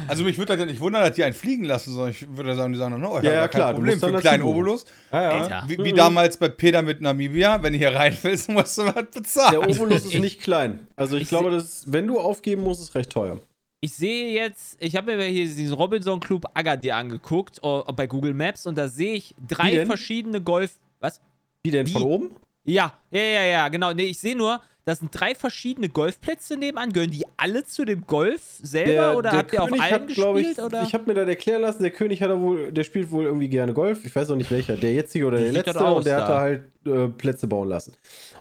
[0.08, 2.54] Also mich würde das ja nicht wundern, dass die einen fliegen lassen, sondern ich würde
[2.54, 4.42] sagen, die sagen, no, ich Ja, ja, klar, kein du Problem für einen kleinen.
[4.44, 4.84] Obolus.
[5.12, 5.64] Ja, ja.
[5.66, 8.94] Wie, wie damals bei Peter mit Namibia, wenn du hier rein willst, musst du was
[8.94, 9.58] Der bezahlen.
[9.58, 10.86] Obolus ist nicht klein.
[10.96, 13.40] Also ich, Ich glaube, das ist, wenn du aufgeben musst, ist recht teuer.
[13.80, 18.34] Ich sehe jetzt, ich habe mir hier diesen Robinson Club Agadir angeguckt oh, bei Google
[18.34, 20.78] Maps und da sehe ich drei verschiedene Golf.
[21.00, 21.20] Was?
[21.62, 21.92] Wie denn Wie?
[21.92, 22.30] von oben?
[22.64, 23.92] Ja, ja, ja, ja, genau.
[23.92, 26.92] Nee, ich sehe nur, das sind drei verschiedene Golfplätze nebenan.
[26.92, 30.58] Gehören die alle zu dem Golf selber oder habt ihr auf allen glaub gespielt?
[30.58, 30.82] ich, oder?
[30.84, 33.48] ich habe mir das erklären lassen, der König hat er wohl, der spielt wohl irgendwie
[33.48, 34.04] gerne Golf.
[34.04, 35.84] Ich weiß auch nicht welcher, der jetzige oder der sieht letzte.
[35.84, 36.22] aus und der da?
[36.22, 37.94] hat da halt äh, Plätze bauen lassen.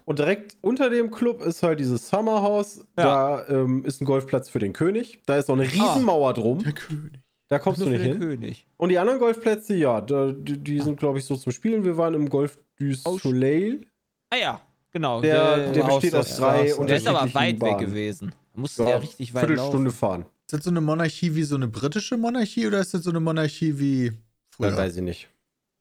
[0.05, 2.85] Und direkt unter dem Club ist halt dieses Summerhouse.
[2.95, 5.23] Da ähm, ist ein Golfplatz für den König.
[5.25, 6.59] Da ist auch eine Riesenmauer drum.
[6.63, 7.21] Der König.
[7.47, 8.19] Da kommst du nicht hin.
[8.19, 8.67] König.
[8.77, 11.83] Und die anderen Golfplätze, ja, da, die, die sind, glaube ich, so zum Spielen.
[11.83, 13.81] Wir waren im Golf du Soleil.
[14.29, 14.61] Ah ja,
[14.95, 15.21] genau.
[15.21, 18.31] Der, der Haus besteht aus drei und der ist aber weit weg gewesen.
[18.53, 19.97] Da musste Ja, der richtig weit Viertelstunde laufen.
[19.97, 20.25] fahren.
[20.47, 23.19] Ist das so eine Monarchie wie so eine britische Monarchie oder ist das so eine
[23.19, 24.13] Monarchie wie
[24.49, 24.69] früher?
[24.69, 25.29] Das weiß ich nicht.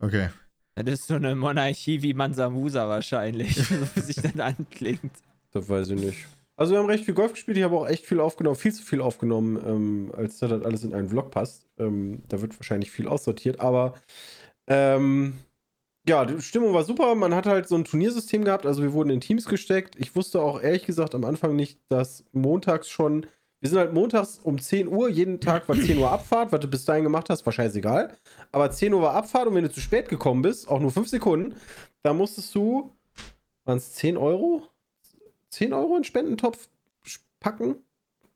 [0.00, 0.30] Okay.
[0.74, 3.56] Das ist so eine Monarchie wie Mansa Musa wahrscheinlich,
[3.94, 5.12] wie sich das anklingt.
[5.52, 6.18] Das weiß ich nicht.
[6.56, 8.82] Also wir haben recht viel Golf gespielt, ich habe auch echt viel aufgenommen, viel zu
[8.82, 11.66] viel aufgenommen, ähm, als dass das alles in einen Vlog passt.
[11.78, 13.94] Ähm, da wird wahrscheinlich viel aussortiert, aber
[14.66, 15.34] ähm,
[16.06, 17.14] ja, die Stimmung war super.
[17.14, 19.96] Man hat halt so ein Turniersystem gehabt, also wir wurden in Teams gesteckt.
[19.98, 23.26] Ich wusste auch ehrlich gesagt am Anfang nicht, dass montags schon,
[23.60, 26.68] wir sind halt montags um 10 Uhr, jeden Tag war 10 Uhr Abfahrt, was du
[26.68, 28.14] bis dahin gemacht hast, war scheißegal.
[28.52, 31.08] Aber 10 Uhr war Abfahrt und wenn du zu spät gekommen bist, auch nur 5
[31.08, 31.54] Sekunden,
[32.02, 32.92] da musstest du,
[33.64, 34.68] waren es 10 Euro?
[35.48, 36.68] 10 Euro in den Spendentopf
[37.40, 37.76] packen?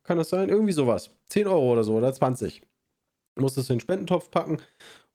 [0.04, 0.48] Kann das sein?
[0.48, 1.10] Irgendwie sowas.
[1.28, 2.62] 10 Euro oder so oder 20.
[3.36, 4.58] Musstest du in den Spendentopf packen.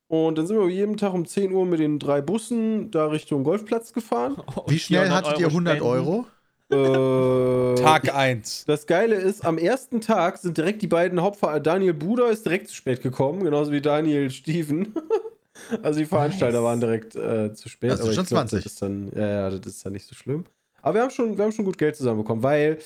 [0.08, 3.44] Und dann sind wir jeden Tag um 10 Uhr mit den drei Bussen da Richtung
[3.44, 4.38] Golfplatz gefahren.
[4.68, 5.92] Wie schnell hattet ihr 100 spenden?
[5.92, 6.26] Euro?
[6.74, 8.66] äh, Tag 1.
[8.66, 11.60] Das Geile ist, am ersten Tag sind direkt die beiden Hauptfahrer.
[11.60, 14.94] Daniel Buder ist direkt zu spät gekommen, genauso wie Daniel Steven.
[15.84, 16.64] also die Veranstalter Nice.
[16.64, 17.92] waren direkt äh, zu spät.
[17.92, 18.64] Das ist aber ich schon glaub, 20.
[18.64, 20.46] Das ist dann, ja, ja, das ist dann nicht so schlimm.
[20.82, 22.78] Aber wir haben schon, wir haben schon gut Geld zusammenbekommen, weil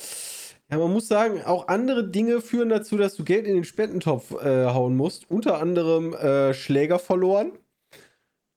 [0.70, 4.32] ja, man muss sagen, auch andere Dinge führen dazu, dass du Geld in den Spendentopf
[4.34, 5.30] äh, hauen musst.
[5.32, 7.54] Unter anderem äh, Schläger verloren.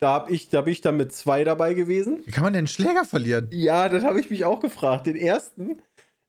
[0.01, 2.23] Da, hab ich, da bin ich dann mit zwei dabei gewesen.
[2.25, 3.49] Wie kann man denn einen Schläger verlieren?
[3.53, 5.07] Ja, das habe ich mich auch gefragt.
[5.07, 5.83] Den ersten,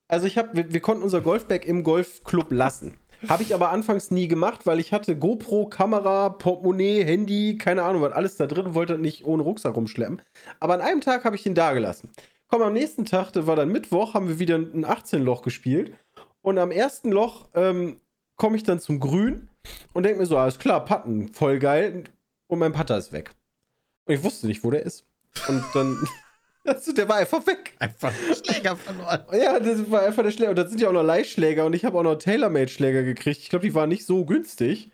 [0.07, 2.97] also ich habe, wir, wir konnten unser Golfbag im Golfclub lassen.
[3.27, 8.01] Habe ich aber anfangs nie gemacht, weil ich hatte GoPro, Kamera, Portemonnaie, Handy, keine Ahnung,
[8.01, 10.21] was alles da drin und wollte nicht ohne Rucksack rumschleppen.
[10.59, 12.09] Aber an einem Tag habe ich den da gelassen.
[12.51, 15.93] Komm, am nächsten Tag, das war dann Mittwoch, haben wir wieder ein 18-Loch gespielt.
[16.41, 18.01] Und am ersten Loch ähm,
[18.35, 19.47] komme ich dann zum Grün
[19.93, 22.03] und denke mir so, alles klar, Patten, voll geil.
[22.47, 23.31] Und mein Putter ist weg.
[24.05, 25.05] Und ich wusste nicht, wo der ist.
[25.47, 25.97] Und dann
[26.65, 27.73] Also, der war einfach weg.
[27.79, 29.21] Einfach Schläger verloren.
[29.31, 30.49] Ja, das war einfach der Schläger.
[30.49, 33.39] Und da sind ja auch noch Leihschläger und ich habe auch noch Tailor-Made-Schläger gekriegt.
[33.39, 34.91] Ich glaube, die waren nicht so günstig.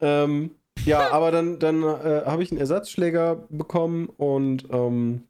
[0.00, 0.52] Ähm,
[0.84, 5.24] ja, aber dann, dann äh, habe ich einen Ersatzschläger bekommen und ähm,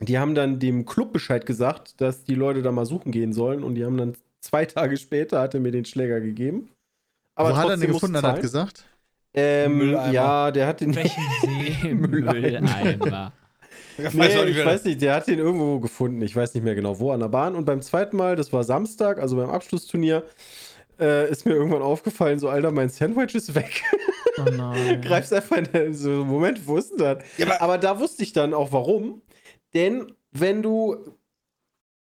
[0.00, 3.62] die haben dann dem Club Bescheid gesagt, dass die Leute da mal suchen gehen sollen
[3.64, 6.68] und die haben dann zwei Tage später hat er mir den Schläger gegeben.
[7.34, 8.84] Aber Wo hat er den gefunden, hat er gesagt?
[9.34, 10.12] Ähm, Mülleimer.
[10.12, 10.94] ja, der hat den.
[10.94, 11.94] Welchen See?
[11.94, 13.32] Mülleimer.
[13.98, 16.20] Ich weiß Nee, ich weiß nicht, der hat den irgendwo gefunden.
[16.22, 17.54] Ich weiß nicht mehr genau wo an der Bahn.
[17.54, 20.22] Und beim zweiten Mal, das war Samstag, also beim Abschlussturnier,
[21.00, 23.82] äh, ist mir irgendwann aufgefallen, so, Alter, mein Sandwich ist weg.
[24.38, 25.00] Oh nein.
[25.04, 27.18] Greifst einfach in den, so, Moment, wo ist denn das?
[27.38, 29.20] Ja, aber- aber, da wusste ich dann auch warum.
[29.76, 30.96] Denn wenn du,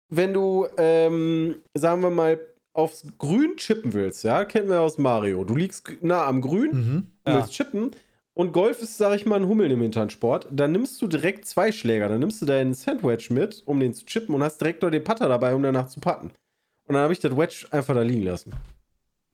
[0.09, 2.39] wenn du, ähm, sagen wir mal,
[2.73, 5.45] aufs Grün chippen willst, ja, kennen wir aus Mario.
[5.45, 7.07] Du liegst nah am Grün, Mhm.
[7.27, 7.37] Ja.
[7.37, 7.93] willst chippen
[8.35, 10.49] und Golf ist, sag ich mal, ein Hummeln im Hintern-Sport.
[10.51, 12.09] Dann nimmst du direkt zwei Schläger.
[12.09, 15.05] Dann nimmst du deinen Sandwich mit, um den zu chippen und hast direkt noch den
[15.05, 16.31] Putter dabei, um danach zu putten.
[16.87, 18.53] Und dann habe ich das Wedge einfach da liegen lassen.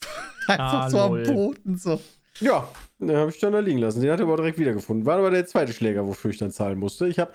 [0.48, 1.22] Einfach Ah, so am lol.
[1.24, 2.00] Boden so.
[2.40, 2.68] Ja,
[2.98, 4.00] den habe ich dann da liegen lassen.
[4.00, 5.06] Den hat er aber direkt wiedergefunden.
[5.06, 7.08] War aber der zweite Schläger, wofür ich dann zahlen musste.
[7.08, 7.32] Ich habe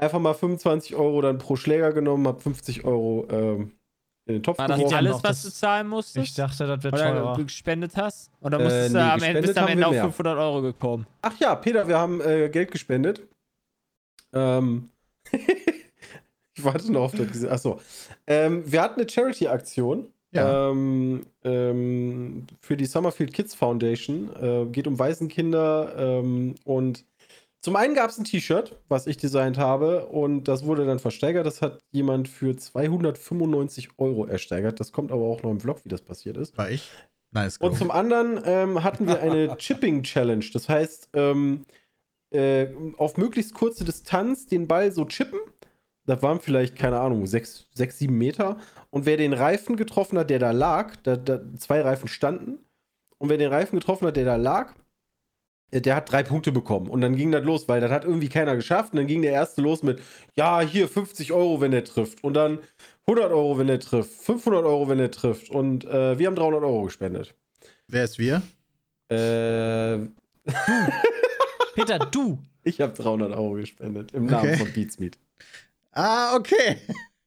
[0.00, 3.72] einfach mal 25 Euro dann pro Schläger genommen, habe 50 Euro ähm,
[4.26, 6.28] in den Topf War das alles, was du zahlen musstest?
[6.28, 7.36] Ich dachte, das wird Oder teurer.
[7.36, 8.30] du gespendet hast?
[8.40, 10.02] Oder Äh, musstest nee, du am Ende, bist du am Ende auf mehr.
[10.04, 11.06] 500 Euro gekommen?
[11.22, 13.26] Ach ja, Peter, wir haben äh, Geld gespendet.
[14.32, 14.90] Ähm,
[15.32, 17.44] ich warte noch auf das.
[17.44, 17.80] Achso.
[18.26, 20.06] Ähm, wir hatten eine Charity-Aktion.
[20.32, 20.70] Ja.
[20.70, 24.30] Ähm, ähm, für die Summerfield Kids Foundation.
[24.40, 25.94] Äh, geht um Waisenkinder.
[25.96, 27.04] Ähm, und
[27.60, 30.06] zum einen gab es ein T-Shirt, was ich designt habe.
[30.06, 31.46] Und das wurde dann versteigert.
[31.46, 34.80] Das hat jemand für 295 Euro ersteigert.
[34.80, 36.56] Das kommt aber auch noch im Vlog, wie das passiert ist.
[36.56, 36.90] War ich?
[37.32, 37.58] Nice.
[37.58, 40.44] Und zum anderen ähm, hatten wir eine Chipping Challenge.
[40.52, 41.64] Das heißt, ähm,
[42.30, 45.40] äh, auf möglichst kurze Distanz den Ball so chippen.
[46.06, 48.58] Das waren vielleicht, keine Ahnung, sechs, sechs sieben Meter.
[48.88, 52.58] Und wer den Reifen getroffen hat, der da lag, da, da, zwei Reifen standen.
[53.18, 54.74] Und wer den Reifen getroffen hat, der da lag,
[55.72, 56.88] der hat drei Punkte bekommen.
[56.88, 58.92] Und dann ging das los, weil das hat irgendwie keiner geschafft.
[58.92, 60.00] Und dann ging der erste los mit,
[60.36, 62.24] ja, hier 50 Euro, wenn er trifft.
[62.24, 62.58] Und dann
[63.06, 64.10] 100 Euro, wenn er trifft.
[64.24, 65.50] 500 Euro, wenn er trifft.
[65.50, 67.34] Und äh, wir haben 300 Euro gespendet.
[67.88, 68.42] Wer ist wir?
[69.08, 69.98] Äh,
[71.74, 72.38] Peter, du!
[72.62, 74.56] ich habe 300 Euro gespendet im Namen Okay.
[74.58, 75.18] von Beatsmeet.
[75.92, 76.76] Ah, okay.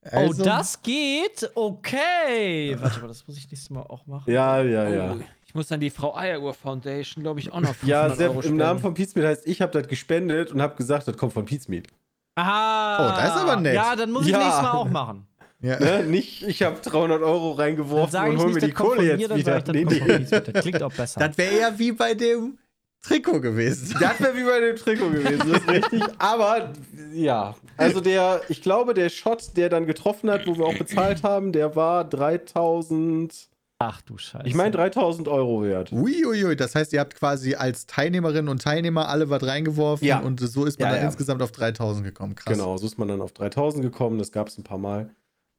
[0.03, 1.49] Also, oh, das geht?
[1.55, 2.75] Okay.
[2.79, 4.31] Warte mal, das muss ich nächstes Mal auch machen.
[4.31, 5.17] Ja, ja, ja.
[5.53, 8.45] Ich muss dann die Frau Eieruhr Foundation, glaube ich, auch noch 500 Ja, Euro Sepp,
[8.51, 8.57] im.
[8.57, 11.87] Namen von Beatsmeet heißt, ich habe das gespendet und habe gesagt, das kommt von Beatsmeet.
[12.33, 12.97] Aha.
[12.97, 13.75] Oh, das ist aber nett.
[13.75, 14.39] Ja, dann muss ich Ja.
[14.39, 15.27] nächstes Mal auch machen.
[15.61, 15.79] ja.
[15.79, 16.03] Ne?
[16.07, 19.63] Nicht, ich habe 300 Euro reingeworfen und ich hol mir die Kohle jetzt mir, wieder.
[19.71, 20.25] Nee, nee.
[20.27, 21.19] Das klingt auch besser.
[21.19, 22.57] Das wäre ja wie bei dem
[23.03, 23.95] Trikot gewesen.
[24.01, 26.01] Das wäre wie bei dem Trikot gewesen, das ist richtig.
[26.17, 26.73] Aber
[27.13, 31.21] ja, also der, ich glaube, der Shot, der dann getroffen hat, wo wir auch bezahlt
[31.21, 33.49] haben, der war 3000,
[33.89, 34.47] Ach du Scheiße.
[34.47, 35.91] ich meine 3000 Euro wert.
[35.91, 40.19] Uiuiui, das heißt, ihr habt quasi als Teilnehmerinnen und Teilnehmer alle was reingeworfen Ja.
[40.19, 41.07] und so ist man Ja, dann ja.
[41.09, 42.35] insgesamt auf 3000 gekommen.
[42.35, 42.53] Krass.
[42.53, 45.09] Genau, so ist man dann auf 3000 gekommen, das gab es ein paar Mal.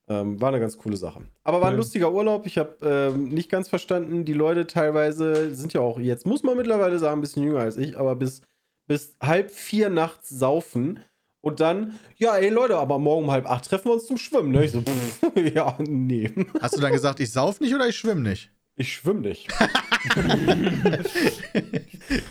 [0.06, 1.22] Ähm, war eine ganz coole Sache.
[1.44, 2.46] Aber war ein lustiger Urlaub.
[2.46, 6.58] Ich habe ähm, nicht ganz verstanden, die Leute teilweise sind ja auch, jetzt muss man
[6.58, 8.42] mittlerweile sagen, ein bisschen jünger als ich, aber bis,
[8.86, 11.00] bis halb vier nachts saufen
[11.44, 14.50] und dann, ja, ey Leute, aber morgen um halb acht treffen wir uns zum Schwimmen.
[14.50, 14.64] Ne?
[14.64, 15.20] Ich so, pff,
[15.54, 16.30] ja, nee,
[16.60, 18.50] Hast du dann gesagt, ich sauf nicht oder ich schwimme nicht?
[18.76, 19.46] ich schwimme nicht.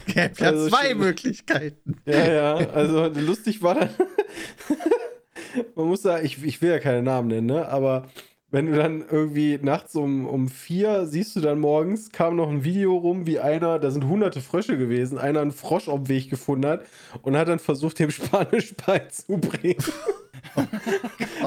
[0.07, 0.93] Gäbe ja Also zwei.
[0.93, 2.01] Möglichkeiten.
[2.05, 3.89] Ja, ja, also lustig war dann.
[5.75, 7.67] Man muss sagen, ich, ich will ja keine Namen nennen, ne?
[7.69, 8.07] aber
[8.53, 12.63] wenn du dann irgendwie nachts um, um vier siehst du dann morgens, kam noch ein
[12.63, 16.29] Video rum, wie einer, da sind hunderte Frösche gewesen, einer einen Frosch auf dem Weg
[16.29, 16.85] gefunden hat
[17.23, 19.83] und hat dann versucht, dem Spanisch beizubringen.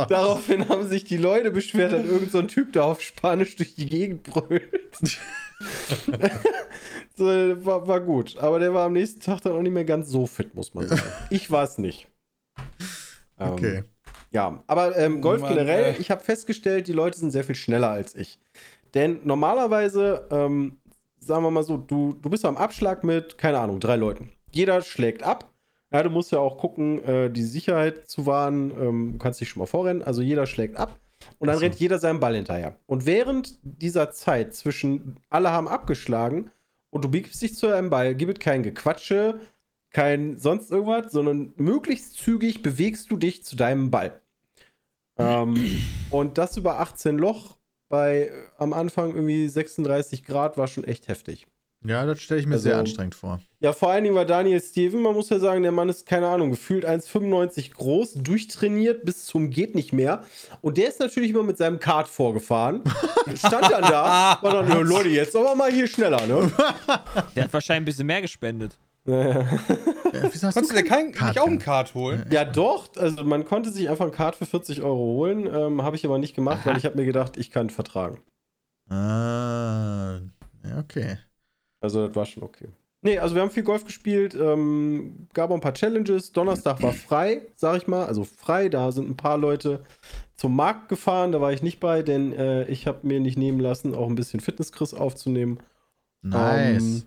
[0.08, 3.86] Daraufhin haben sich die Leute beschwert, dass irgend so Typ da auf Spanisch durch die
[3.86, 4.90] Gegend brüllt.
[7.16, 8.36] so, war, war gut.
[8.38, 10.88] Aber der war am nächsten Tag dann auch nicht mehr ganz so fit, muss man
[10.88, 11.02] sagen.
[11.30, 12.08] Ich war es nicht.
[13.38, 13.84] Ähm, Okay.
[14.30, 15.96] Ja, aber ähm, Golf Mann, generell, ey.
[15.98, 18.38] ich habe festgestellt, die Leute sind sehr viel schneller als ich.
[18.94, 20.78] Denn normalerweise, ähm,
[21.18, 24.32] sagen wir mal so, du, du bist am Abschlag mit, keine Ahnung, drei Leuten.
[24.52, 25.52] Jeder schlägt ab.
[25.92, 28.72] Ja, du musst ja auch gucken, äh, die Sicherheit zu wahren.
[28.78, 30.02] Ähm, du kannst dich schon mal vorrennen.
[30.02, 30.98] Also jeder schlägt ab.
[31.38, 31.62] Und dann so.
[31.62, 32.76] rennt jeder seinen Ball hinterher.
[32.86, 36.50] Und während dieser Zeit zwischen alle haben abgeschlagen
[36.90, 39.40] und du biegst dich zu einem Ball, gibt es kein Gequatsche,
[39.90, 44.20] kein sonst irgendwas, sondern möglichst zügig bewegst du dich zu deinem Ball.
[45.18, 45.56] Ähm,
[46.10, 47.56] und das über 18 Loch
[47.88, 51.46] bei äh, am Anfang irgendwie 36 Grad war schon echt heftig.
[51.84, 53.40] Ja, das stelle ich mir Also- sehr anstrengend vor.
[53.60, 56.26] Ja, vor allen Dingen war Daniel Steven, man muss ja sagen, der Mann ist, keine
[56.28, 60.24] Ahnung, gefühlt 1,95 groß, durchtrainiert bis zum geht nicht mehr.
[60.60, 62.82] Und der ist natürlich immer mit seinem Kart vorgefahren.
[63.34, 66.50] Stand dann da, war dann, Leute, jetzt aber mal hier schneller, ne?
[67.36, 68.76] Der hat wahrscheinlich ein bisschen mehr gespendet.
[69.06, 71.58] Wieso hast Konntest du dir kein, Kart nicht auch einen?
[71.58, 72.26] Kart holen?
[72.30, 72.88] Ja, doch.
[72.96, 75.46] Also man konnte sich einfach ein Kart für 40 Euro holen.
[75.46, 78.20] Ähm, habe ich aber nicht gemacht, weil ich habe mir gedacht, ich kann vertragen.
[78.88, 80.18] Ah,
[80.64, 81.18] ja, okay.
[81.80, 82.68] Also das war schon okay.
[83.02, 86.32] Nee, also wir haben viel Golf gespielt, ähm, gab auch ein paar Challenges.
[86.32, 88.06] Donnerstag war frei, sag ich mal.
[88.06, 89.84] Also frei, da sind ein paar Leute
[90.34, 91.30] zum Markt gefahren.
[91.30, 94.16] Da war ich nicht bei, denn äh, ich habe mir nicht nehmen lassen, auch ein
[94.16, 95.60] bisschen Fitnesskriss aufzunehmen.
[96.22, 96.82] Nice.
[96.82, 97.02] Ähm,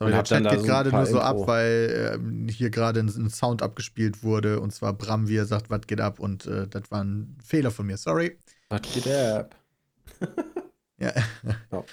[0.00, 1.26] Sorry, der Chat geht gerade nur so Info.
[1.26, 5.44] ab, weil ähm, hier gerade ein, ein Sound abgespielt wurde und zwar Bram, wie er
[5.44, 8.38] sagt, was geht ab und äh, das war ein Fehler von mir, sorry.
[8.70, 9.54] Was geht ab?
[10.20, 10.26] Ja.
[11.00, 11.14] Ja.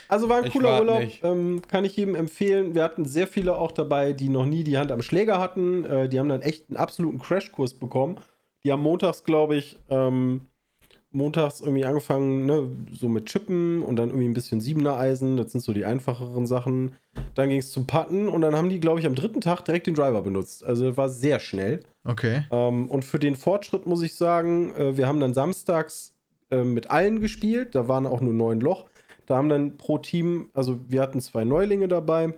[0.09, 2.75] Also war ein Ich cooler Urlaub, ähm, kann ich jedem empfehlen.
[2.75, 5.85] Wir hatten sehr viele auch dabei, die noch nie die Hand am Schläger hatten.
[5.85, 8.19] Äh, die haben dann echt einen absoluten Crashkurs bekommen.
[8.65, 10.47] Die haben montags, glaube ich, ähm,
[11.11, 15.37] montags irgendwie angefangen, ne, so mit Chippen und dann irgendwie ein bisschen Siebener Eisen.
[15.37, 16.95] Das sind so die einfacheren Sachen.
[17.33, 19.87] Dann ging es zum Putten und dann haben die, glaube ich, am dritten Tag direkt
[19.87, 20.63] den Driver benutzt.
[20.63, 21.81] Also war sehr schnell.
[22.03, 22.45] Okay.
[22.51, 26.13] Ähm, und für den Fortschritt muss ich sagen, äh, wir haben dann samstags
[26.51, 27.75] äh, mit allen gespielt.
[27.75, 28.85] Da waren auch nur neun Loch.
[29.25, 32.33] Da haben dann pro Team, also wir hatten zwei Neulinge dabei,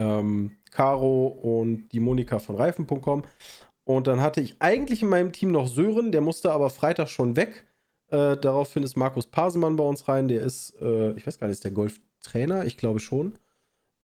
[0.00, 3.22] ähm, Caro und die Monika von Reifen.com.
[3.84, 7.36] Und dann hatte ich eigentlich in meinem Team noch Sören, der musste aber Freitag schon
[7.36, 7.66] weg.
[8.08, 10.28] Äh, daraufhin ist Markus Pasemann bei uns rein.
[10.28, 12.64] Der ist, äh, ich weiß gar nicht, ist der Golftrainer?
[12.64, 13.38] Ich glaube schon.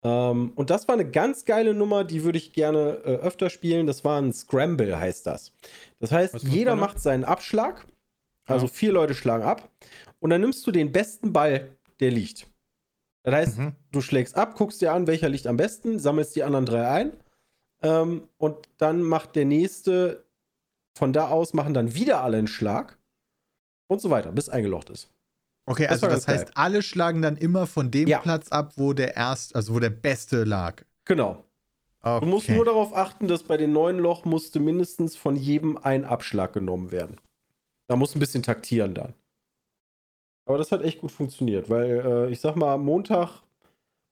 [0.03, 3.87] Ähm, und das war eine ganz geile Nummer, die würde ich gerne äh, öfter spielen.
[3.87, 5.51] Das war ein Scramble, heißt das.
[5.99, 7.85] Das heißt, jeder macht seinen Abschlag.
[8.45, 9.69] Also vier Leute schlagen ab.
[10.19, 12.47] Und dann nimmst du den besten Ball, der liegt.
[13.23, 13.75] Das heißt, Mhm.
[13.91, 17.11] du schlägst ab, guckst dir an, welcher liegt am besten, sammelst die anderen drei ein.
[17.81, 20.25] Ähm, und dann macht der nächste,
[20.97, 22.97] von da aus machen dann wieder alle einen Schlag.
[23.89, 25.09] Und so weiter, bis eingelocht ist.
[25.65, 28.19] Okay, Das also das heißt, alle schlagen dann immer von dem Ja.
[28.19, 30.83] Platz ab, wo der erst, also wo der Beste lag.
[31.05, 31.43] Genau.
[32.01, 32.19] Okay.
[32.21, 36.05] Du musst nur darauf achten, dass bei den neuen Loch musste mindestens von jedem ein
[36.05, 37.17] Abschlag genommen werden.
[37.87, 39.13] Da muss ein bisschen taktieren dann.
[40.45, 43.41] Aber das hat echt gut funktioniert, weil äh, ich sag mal, Montag,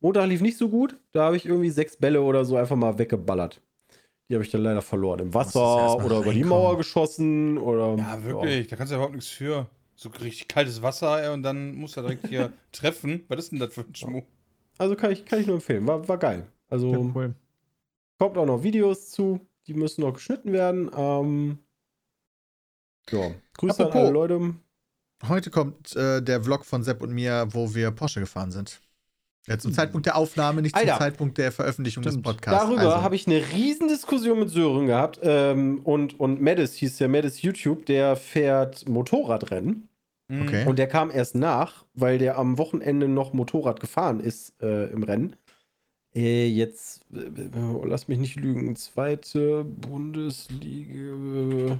[0.06, 1.00] Montag lief nicht so gut.
[1.14, 3.60] Da habe ich irgendwie sechs Bälle oder so einfach mal weggeballert.
[4.30, 5.20] Die habe ich dann leider verloren.
[5.20, 6.44] Im Wasser oder über die.
[6.44, 7.96] Mauer geschossen oder.
[7.98, 8.68] Ja, wirklich.
[8.68, 9.68] Da kannst du ja überhaupt nichts für.
[9.96, 13.24] So richtig kaltes Wasser ey, und dann musst du direkt hier treffen.
[13.30, 14.26] Was ist denn das für ein Schmuck?
[14.78, 15.88] Also kann ich, kann ich nur empfehlen.
[15.88, 16.46] War, war geil.
[16.70, 17.34] Also Ja, cool.
[18.20, 19.40] kommt auch noch Videos zu.
[19.66, 20.92] Die müssen noch geschnitten werden.
[20.96, 21.58] Ähm,
[23.10, 23.32] ja.
[23.58, 23.96] Grüße Apropos.
[23.96, 24.56] an alle Leute.
[25.28, 28.82] Heute kommt äh, der Vlog von Sepp und mir, wo wir Porsche gefahren sind.
[29.48, 30.98] Ja, zum Zeitpunkt der Aufnahme, nicht zum Alter.
[30.98, 32.18] Zeitpunkt der Veröffentlichung Stimmt.
[32.18, 32.66] des Podcasts.
[32.66, 35.20] Darüber Also, habe ich eine riesen Diskussion mit Sören gehabt.
[35.22, 39.88] Ähm, und, und Maddis hieß ja Maddis YouTube, der fährt Motorradrennen.
[40.28, 40.42] Mhm.
[40.42, 40.66] Okay.
[40.66, 45.04] Und der kam erst nach, weil der am Wochenende noch Motorrad gefahren ist äh, im
[45.04, 45.36] Rennen.
[46.16, 47.30] Äh, jetzt, äh,
[47.84, 51.78] lass mich nicht lügen, zweite Bundesliga.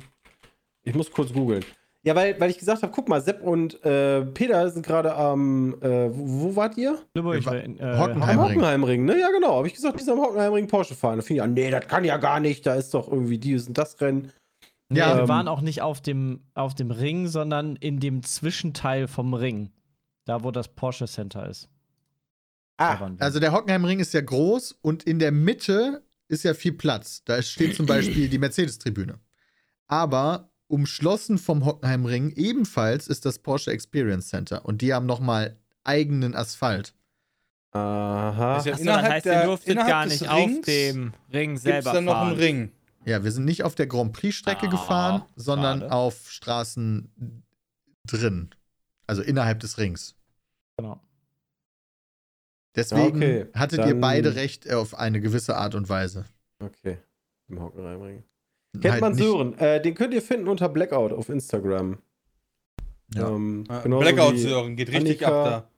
[0.84, 1.66] Ich muss kurz googeln.
[2.06, 5.74] Ja, weil, weil ich gesagt habe, guck mal, Sepp und äh, Peter sind gerade am,
[5.82, 7.00] äh, wo, wo wart ihr?
[7.16, 7.82] Lübeck, Wir wa- äh, Hockenheim.
[7.90, 8.40] Am Hockenheimring.
[8.58, 9.20] Hockenheimring, ne?
[9.20, 9.56] Ja, genau.
[9.58, 11.18] Habe ich gesagt, die sind am Hockenheimring Porsche fahren.
[11.18, 12.66] Da fing ich an, nee, das kann ja gar nicht.
[12.66, 14.32] Da ist doch irgendwie dieses und das Rennen.
[14.90, 18.22] Nee, Ja, wir ähm, waren auch nicht auf dem, auf dem Ring, sondern in dem
[18.22, 19.72] Zwischenteil vom Ring.
[20.26, 21.70] Da, wo das Porsche Center ist.
[22.78, 23.16] Ah, wir.
[23.20, 27.24] Also der Hockenheimring ist ja groß und in der Mitte ist ja viel Platz.
[27.24, 29.20] Da steht zum Beispiel die Mercedes-Tribüne.
[29.88, 34.66] Aber umschlossen vom Hockenheimring ebenfalls ist das Porsche Experience Center.
[34.66, 36.94] Und die haben nochmal eigenen Asphalt.
[37.72, 38.54] aha.
[38.54, 41.14] Ja Achso, das innerhalb heißt, der- ihr durftet innerhalb gar des nicht auf Rings dem
[41.32, 42.28] Ring selber dann noch fahren.
[42.30, 42.72] einen Ring?
[43.06, 45.92] Ja, wir sind nicht auf der Grand Prix-Strecke Ah, gefahren, sondern schade.
[45.92, 47.44] auf Straßen
[48.08, 48.50] drin.
[49.08, 50.16] Also innerhalb des Rings.
[50.78, 51.00] genau.
[52.76, 56.26] Deswegen Okay, hattet ihr dann- beide recht auf eine gewisse Art und Weise.
[56.60, 56.98] Okay.
[57.48, 58.24] Im Hockenheimring.
[58.82, 59.58] Kennt Halt man Sören?
[59.58, 61.98] Äh, den könnt ihr finden unter Blackout auf Instagram.
[63.14, 63.30] Ja.
[63.30, 65.70] Ähm, Blackout Sören geht richtig Annika, ab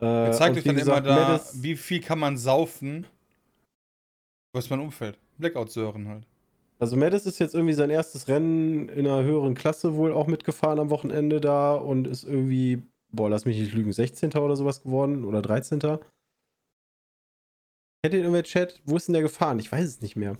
[0.00, 0.06] da.
[0.06, 3.06] Äh, Er zeigt und euch dann gesagt, immer da, Maddis- wie viel kann man saufen,
[4.52, 5.18] was man umfällt.
[5.38, 6.26] Blackout Sören halt.
[6.78, 10.78] Also Maddis ist jetzt irgendwie sein erstes Rennen in einer höheren Klasse wohl auch mitgefahren
[10.78, 14.32] am Wochenende da und ist irgendwie, boah, lass mich nicht lügen, 16.
[14.34, 15.80] oder sowas geworden oder 13.
[15.80, 16.00] Kennt
[18.04, 18.80] ihr irgendwer Chat?
[18.84, 19.58] Wo ist denn der gefahren?
[19.58, 20.36] Ich weiß es nicht mehr.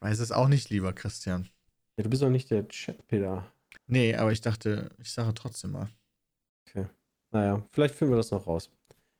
[0.00, 1.48] Weiß es auch nicht, lieber Christian.
[1.96, 3.44] Ja, du bist doch nicht der Chat, Peter.
[3.86, 5.88] Nee, aber ich dachte, ich sage trotzdem mal.
[7.32, 8.70] Naja, vielleicht finden wir das noch raus.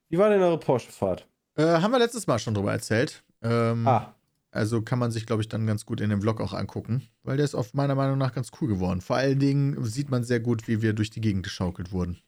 [0.08, 1.28] Wie war denn eure Porsche-Fahrt?
[1.54, 3.22] Äh, haben wir letztes Mal schon drüber erzählt.
[3.40, 4.16] Ähm, Ah,
[4.50, 7.36] Also kann man sich, glaube ich, dann ganz gut in dem Vlog auch angucken, weil
[7.36, 9.00] der ist auf meiner Meinung nach ganz cool geworden.
[9.00, 12.18] Vor allen Dingen sieht man sehr gut, wie wir durch die Gegend geschaukelt wurden.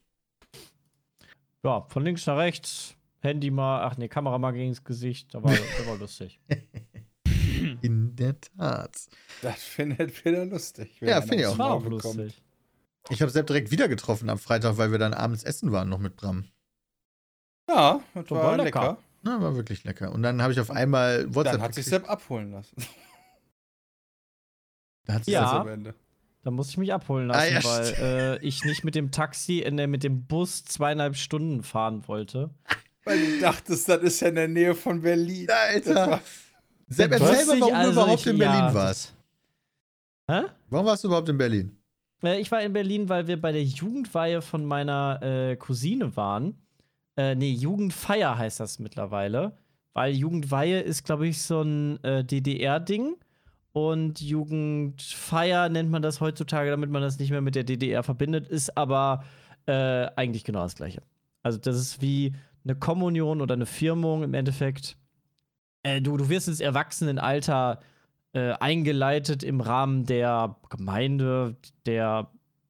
[1.65, 2.95] Ja, von links nach rechts.
[3.19, 5.35] Handy mal, ach nee, Kamera mal gegen das Gesicht.
[5.35, 6.39] Da war, das war lustig.
[7.83, 8.97] In der Tat.
[9.43, 10.91] Das findet Peter lustig.
[11.01, 11.51] Ja, finde ich auch.
[11.51, 12.17] Das war auch bekommt.
[12.17, 12.43] lustig.
[13.11, 15.99] Ich habe Sepp direkt wieder getroffen am Freitag, weil wir dann abends essen waren noch
[15.99, 16.45] mit Bram.
[17.69, 18.81] Ja, das War war lecker.
[18.81, 18.99] lecker.
[19.23, 20.13] Na, war wirklich lecker.
[20.13, 21.53] Und dann habe ich auf einmal WhatsApp.
[21.55, 21.87] Dann hat sich.
[21.87, 22.77] Sepp abholen lassen.
[25.05, 25.43] Da hat sich Ja.
[25.43, 25.95] das- Am Ende.
[26.45, 29.61] Da musste ich mich abholen Ah, lassen, ja, weil äh, ich nicht mit dem Taxi,
[29.61, 32.51] in der, mit dem Bus zweieinhalb Stunden fahren wollte.
[33.05, 35.49] Weil du dachtest, das ist ja in der Nähe von Berlin.
[35.51, 36.21] Alter.
[36.93, 39.15] Sepp, erzähl mal, warum also du überhaupt ich- in Berlin ja, warst.
[40.31, 40.43] Hä?
[40.71, 41.77] Warum warst du überhaupt in Berlin?
[42.23, 46.55] Äh, ich war in Berlin, weil wir bei der Jugendweihe von meiner äh, Cousine waren.
[47.17, 49.53] Äh, nee, Jugendfeier heißt das mittlerweile.
[49.95, 53.17] Weil Jugendweihe ist, glaube ich, so ein äh, DDR-Ding.
[53.73, 58.49] Und Jugendfeier nennt man das heutzutage, damit man das nicht mehr mit der DDR verbindet,
[58.49, 59.25] ist aber
[59.67, 61.03] äh, eigentlich genau das Gleiche.
[61.43, 64.97] Also, das ist wie eine Kommunion oder eine Firmung im Endeffekt.
[65.83, 67.81] Äh, du, du wirst ins Erwachsenenalter
[68.35, 72.29] äh, eingeleitet im Rahmen der Gemeinde der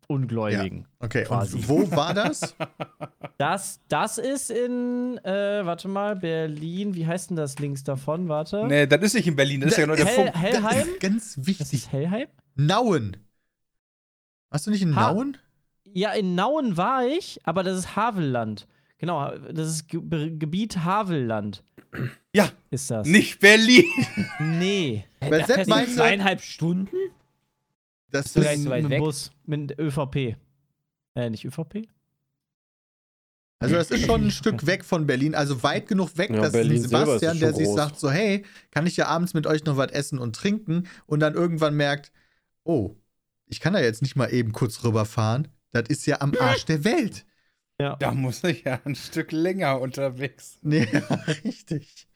[0.09, 0.87] Ungläubigen.
[0.99, 1.57] Okay, Quasi.
[1.59, 2.55] und wo war das?
[3.39, 6.95] Das, das ist in, äh, warte mal, Berlin.
[6.95, 8.29] Wie heißt denn das links davon?
[8.29, 8.67] Warte.
[8.69, 10.33] Nee, das ist nicht in Berlin, das ist ja genau der Hell, Funk.
[10.33, 10.87] Das Hellheim?
[10.89, 11.73] ist ganz Das wichtig.
[11.73, 12.29] ist Hellheim?
[12.55, 13.17] Nauen.
[14.51, 15.39] Warst du nicht in Ha- Nauen?
[15.93, 18.69] Ja, in Nauen war ich, aber das ist Havelland.
[19.03, 21.65] Genau, das ist Ge Be Gebiet Havelland.
[22.33, 23.05] Ja, Ist das?
[23.07, 23.85] nicht Berlin.
[24.41, 25.05] Nee.
[25.19, 26.97] Das Sepp heißt, meinte, zweieinhalb Stunden?
[28.13, 28.99] das Ist nicht so weit mit weg.
[29.01, 30.37] Bus, mit ÖVP.
[31.17, 31.89] Äh, nicht ÖVP?
[33.59, 36.53] also das ist schon ein Stück weg von Berlin, also weit genug weg, Ja, dass
[36.53, 37.75] Berlin Sebastian, der sich groß.
[37.77, 41.19] sagt so, hey, kann ich ja abends mit euch noch was essen und trinken und
[41.19, 42.13] dann irgendwann merkt,
[42.63, 42.95] oh,
[43.47, 46.85] ich kann da jetzt nicht mal eben kurz rüberfahren, das ist ja am Arsch der
[46.85, 47.25] Welt.
[47.83, 47.97] Ja.
[47.97, 50.59] Da muss ich ja ein Stück länger unterwegs.
[50.63, 50.87] Nee,
[51.45, 52.07] richtig.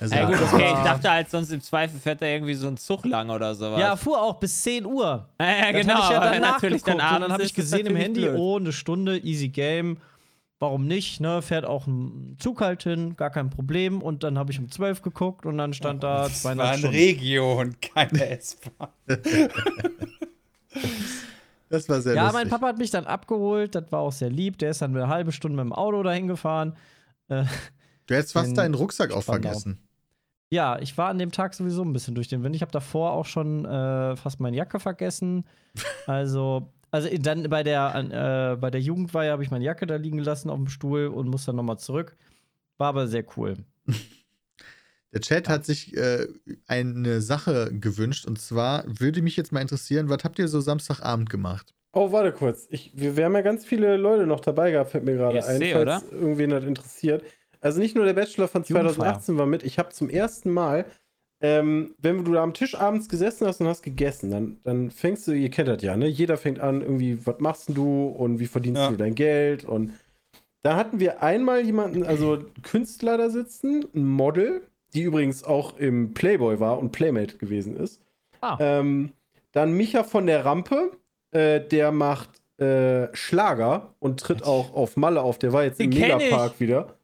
[0.00, 0.68] Also, Ja, gut, okay.
[0.68, 3.80] Ich dachte halt, sonst im Zweifel fährt da irgendwie so ein Zug lang oder sowas.
[3.80, 5.28] Ja, fuhr auch bis 10 Uhr.
[5.40, 5.98] ja, ja Das genau.
[6.04, 8.36] ich ja dann natürlich dann und dann habe ich gesehen im Handy, blöd.
[8.38, 9.98] oh, eine Stunde, easy game.
[10.60, 11.40] Warum nicht, ne?
[11.42, 14.00] Fährt auch ein Zug halt hin, gar kein Problem.
[14.02, 16.78] Und dann habe ich um 12 geguckt und dann stand da Das war zweieinhalb ein
[16.78, 16.96] Stunden.
[16.96, 18.88] Region, keine S-Bahn.
[21.68, 22.40] das war sehr Ja, lustig.
[22.40, 24.58] mein Papa hat mich dann abgeholt, das war auch sehr lieb.
[24.58, 26.74] Der ist dann eine halbe Stunde mit dem Auto dahin gefahren.
[27.28, 27.44] Äh,
[28.06, 29.50] Du hättest fast in deinen Rucksack auch Spandau.
[29.50, 29.86] vergessen.
[30.50, 32.56] ja, ich war an dem Tag sowieso ein bisschen durch den Wind.
[32.56, 35.44] Ich habe davor auch schon äh, fast meine Jacke vergessen.
[36.06, 37.94] Also, also dann bei der,
[38.54, 41.28] äh, bei der Jugendweihe habe ich meine Jacke da liegen gelassen auf dem Stuhl und
[41.28, 42.16] musste dann nochmal zurück.
[42.78, 43.56] War aber sehr cool.
[45.12, 46.26] Der Chat hat sich äh,
[46.66, 51.30] eine Sache gewünscht und zwar würde mich jetzt mal interessieren, was habt ihr so Samstagabend
[51.30, 51.74] gemacht?
[51.92, 52.66] Oh, warte kurz.
[52.70, 55.62] Ich, wir, wir haben ja ganz viele Leute noch dabei gehabt, fällt mir gerade ein,
[55.62, 56.02] falls oder?
[56.12, 57.24] irgendwen das interessiert.
[57.60, 58.94] Also nicht nur der Bachelor von Jugendfeier.
[58.94, 60.84] 2018 war mit, ich habe zum ersten Mal,
[61.40, 65.26] ähm, wenn du da am Tisch abends gesessen hast und hast gegessen, dann, dann fängst
[65.26, 66.06] du, ihr kennt das ja, ne?
[66.06, 68.90] Jeder fängt an, irgendwie, was machst du und wie verdienst Ja.
[68.90, 69.64] du dein Geld?
[69.64, 69.92] Und
[70.62, 75.76] da hatten wir einmal jemanden, also einen Künstler da sitzen, ein Model, die übrigens auch
[75.78, 78.00] im Playboy war und Playmate gewesen ist.
[78.40, 78.56] Ah.
[78.60, 79.12] Ähm,
[79.52, 80.92] dann Micha von der Rampe,
[81.30, 85.38] äh, der macht äh, Schlager und tritt auch auf Malle auf.
[85.38, 86.98] Der war jetzt im Den kenn Megapark wieder.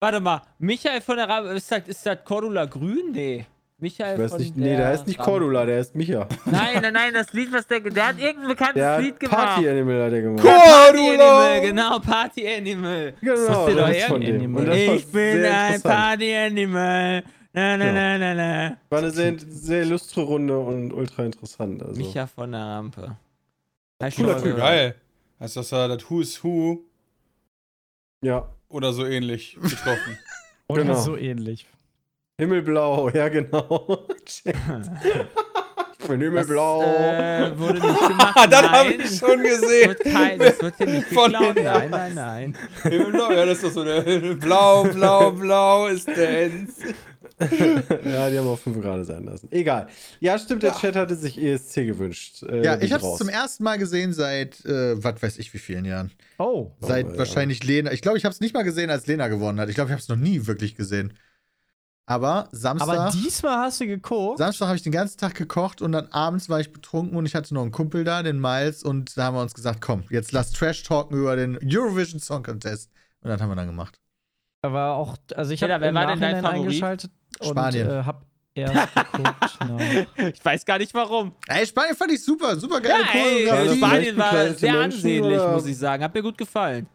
[0.00, 3.12] Warte mal, Michael von der Rabe, ist das, ist das Cordula Grün?
[3.12, 3.46] Nee.
[3.80, 5.18] Michael Ich weiß von nicht, der nee, der heißt nicht.
[5.20, 6.26] Cordula, der heißt Micha.
[6.46, 9.36] Nein, nein, nein, das Lied, was der, der hat irgendein bekanntes Der Lied gemacht.
[9.38, 10.44] Party Animal hat der gemacht.
[10.44, 13.14] Party Animal, genau, Party Animal.
[13.20, 14.34] Genau, das ist das ist von dem.
[14.36, 14.62] Animal.
[14.62, 15.82] Und das Ich bin ein.
[15.82, 17.22] Party Animal.
[17.52, 17.92] Na, na, Ja.
[17.92, 18.76] na, na, na.
[18.90, 21.80] War eine sehr, sehr illustre Runde und ultra interessant.
[21.82, 22.00] Also.
[22.00, 23.16] Micha von der Rampe.
[24.16, 24.56] Cooler Typ.
[24.56, 24.94] Geil.
[25.40, 26.80] Heißt das ja das Who is Who
[28.22, 30.18] Ja, oder so ähnlich getroffen?
[30.68, 30.94] Oder Genau.
[30.98, 31.66] so ähnlich.
[32.38, 34.06] Himmelblau, ja genau.
[36.00, 36.82] Ich bin Himmelblau.
[36.84, 38.32] Äh, wurde nicht gemacht.
[38.36, 39.88] Ah, das habe ich schon Das gesehen.
[39.88, 41.56] wird, kein, das wird hier nicht Von geklaut.
[41.56, 42.56] Nein, nein, nein.
[42.84, 44.02] Blau, ja, das ist doch so der
[44.36, 46.94] Blau, Blau, Blau ist Dance.
[47.40, 49.48] ja, die haben auch 5 Grad sein lassen.
[49.50, 49.88] Egal.
[50.20, 52.42] Ja, stimmt, der Chat hatte sich ESC gewünscht.
[52.44, 55.58] Äh, Ja, ich habe es zum ersten Mal gesehen seit, äh, was weiß ich, wie
[55.58, 56.12] vielen Jahren.
[56.38, 56.70] Oh.
[56.80, 57.18] Seit ja.
[57.18, 57.92] wahrscheinlich Lena.
[57.92, 59.68] Ich glaube, ich habe es nicht mal gesehen, als Lena gewonnen hat.
[59.68, 61.12] Ich glaube, ich habe es noch nie wirklich gesehen.
[62.10, 64.38] Aber Samstag, Aber diesmal hast du geguckt.
[64.38, 67.34] Samstag habe ich den ganzen Tag gekocht und dann abends war ich betrunken und ich
[67.34, 70.32] hatte noch einen Kumpel da, den Miles, und da haben wir uns gesagt, komm, jetzt
[70.32, 72.90] lass Trash talken über den Eurovision Song Contest.
[73.20, 74.00] Und das haben wir dann gemacht.
[74.62, 76.60] Aber auch, also ich habe wer im war denn dein Favorit?
[76.62, 77.10] eingeschaltet
[77.42, 77.88] Spanien.
[77.88, 78.22] und äh, hab
[78.54, 79.58] erst geguckt.
[79.60, 80.30] genau.
[80.30, 81.32] Ich weiß gar nicht warum.
[81.46, 83.76] Ey, Spanien fand ich super, super Ja, geile ey, Choreografie.
[83.76, 85.52] Spanien war sehr Menschen, ansehnlich, oder?
[85.52, 86.02] muss ich sagen.
[86.02, 86.86] Hat mir gut gefallen.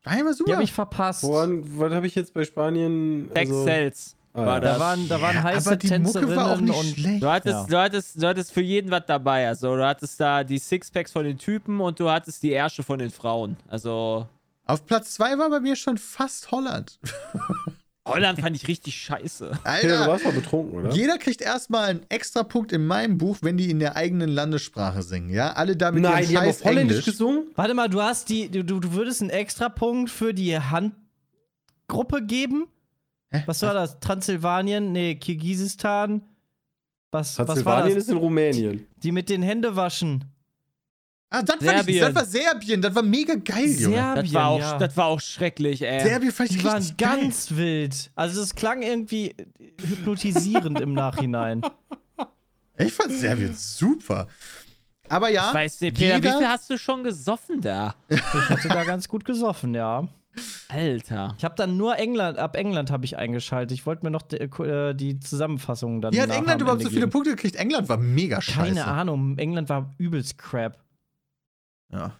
[0.00, 0.52] Spanien war Die super.
[0.52, 1.24] habe ich verpasst.
[1.24, 3.28] Woran, was habe ich jetzt bei Spanien?
[3.34, 4.60] Sex also- Ah, war ja.
[4.60, 4.74] das.
[4.78, 7.22] Da waren, da waren Ja, heiße aber die Mucke war auch Tänzerinnen nicht und schlecht.
[7.22, 7.66] Du hattest, Ja.
[7.66, 9.48] du, hattest, du hattest für jeden was dabei.
[9.48, 12.98] Also du hattest da die Sixpacks von den Typen und du hattest die Ärsche von
[12.98, 13.56] den Frauen.
[13.68, 14.26] Also
[14.66, 16.98] Auf Platz 2 war bei mir schon fast Holland.
[18.06, 19.50] Holland fand ich richtig scheiße.
[19.62, 19.68] Peter, du
[19.98, 20.90] Alter, warst mal betrunken, oder?
[20.90, 25.02] jeder kriegt erstmal einen extra Punkt in meinem Buch, wenn die in der eigenen Landessprache
[25.02, 25.28] singen.
[25.28, 27.04] Ja, alle da mit Nein, die haben scheiß auf Holländisch Englisch.
[27.04, 27.44] gesungen?
[27.56, 32.66] Warte mal, du hast die, du, du würdest einen Extrapunkt für die Handgruppe geben?
[33.32, 33.42] Hä?
[33.46, 33.98] Was war das?
[34.00, 34.92] Transsilvanien?
[34.92, 36.22] Nee, Kirgisistan?
[37.12, 38.04] Was, was war Transsilvanien das?
[38.04, 38.86] ist in Rumänien.
[38.96, 40.24] Die mit den Händewaschen.
[41.32, 42.00] Ah, das, fand ich, Serbien.
[42.00, 43.94] das war Serbien, das war mega geil, Junge.
[43.96, 44.78] Serbien, Das war auch, ja.
[44.78, 46.00] das war auch schrecklich, ey.
[46.00, 47.18] Serbien fand ich Die waren geil.
[47.20, 48.10] ganz wild.
[48.16, 49.36] Also es klang irgendwie
[49.80, 51.62] hypnotisierend im Nachhinein.
[52.78, 54.26] Ich fand Serbien super.
[55.10, 57.94] Aber ja, Ich weiß nicht, Peter, wie viel hast du schon gesoffen da?
[58.08, 60.08] Ich hatte da ganz gut gesoffen, ja.
[60.68, 61.34] Alter.
[61.38, 63.72] Ich habe dann nur England, ab England habe ich eingeschaltet.
[63.72, 67.00] Ich wollte mir noch die, äh, die Zusammenfassung dann wie hat England überhaupt so viele
[67.02, 67.10] geben.
[67.12, 67.56] Punkte gekriegt?
[67.56, 68.74] England war mega scheiße.
[68.74, 69.36] Keine Ahnung.
[69.38, 70.78] England war übelst crap.
[71.92, 72.12] Ja.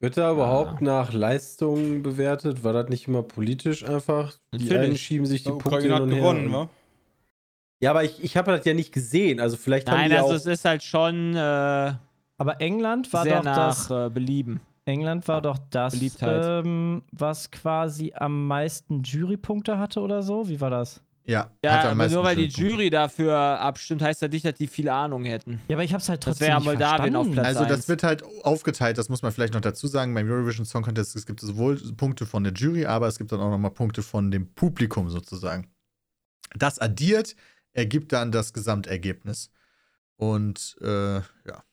[0.00, 0.32] Wird da Ah.
[0.32, 2.62] überhaupt nach Leistung bewertet?
[2.62, 4.34] War das nicht immer politisch einfach?
[4.52, 4.82] Die Natürlich.
[4.82, 6.18] einen schieben sich die Punkte Ukraine hin hat und her.
[6.18, 6.68] gewonnen, wa?
[7.80, 9.40] Ja, aber ich, ich habe das ja nicht gesehen.
[9.40, 10.34] Also vielleicht haben Nein, die also auch...
[10.34, 11.38] es ist halt schon äh,
[12.36, 13.90] Aber England war sehr doch nach das.
[13.90, 14.60] äh, Belieben.
[14.86, 16.64] England war doch das, Beliebtheit.
[16.66, 20.48] ähm, was quasi am meisten Jurypunkte hatte oder so.
[20.48, 21.00] Wie war das?
[21.26, 22.48] Ja, Ja, aber nur weil die.
[22.48, 25.58] Jury dafür abstimmt, heißt das nicht, dass die viel Ahnung hätten.
[25.68, 27.30] Ja, aber ich hab's halt Das trotzdem wär nicht Moldawien auf.
[27.32, 27.88] Platz- Also das eins.
[27.88, 30.12] wird halt aufgeteilt, das muss man vielleicht noch dazu sagen.
[30.12, 33.40] Beim Eurovision Song Contest es gibt sowohl Punkte von der Jury, aber es gibt dann
[33.40, 35.70] auch nochmal Punkte von dem Publikum sozusagen.
[36.56, 37.34] Das addiert
[37.72, 39.50] ergibt dann das Gesamtergebnis.
[40.16, 41.64] Und äh, ja.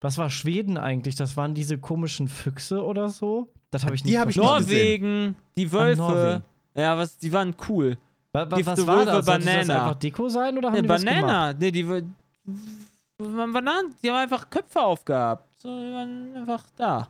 [0.00, 1.16] Was war Schweden eigentlich?
[1.16, 3.48] Das waren diese komischen Füchse oder so?
[3.70, 4.44] Das habe ich Die nicht ich gesehen.
[4.44, 6.42] Norwegen, die Wölfe.
[6.74, 7.98] Ja, was, die waren cool.
[8.32, 8.84] Wa- wa- was war das?
[8.86, 9.60] Sollte das banana.
[9.86, 11.20] einfach Deko sein oder haben Ne, die was gemacht?
[11.20, 11.52] Banana.
[11.58, 15.60] Nee, die, waren Bananen, die haben einfach Köpfe aufgehabt.
[15.60, 17.08] So, die waren einfach da.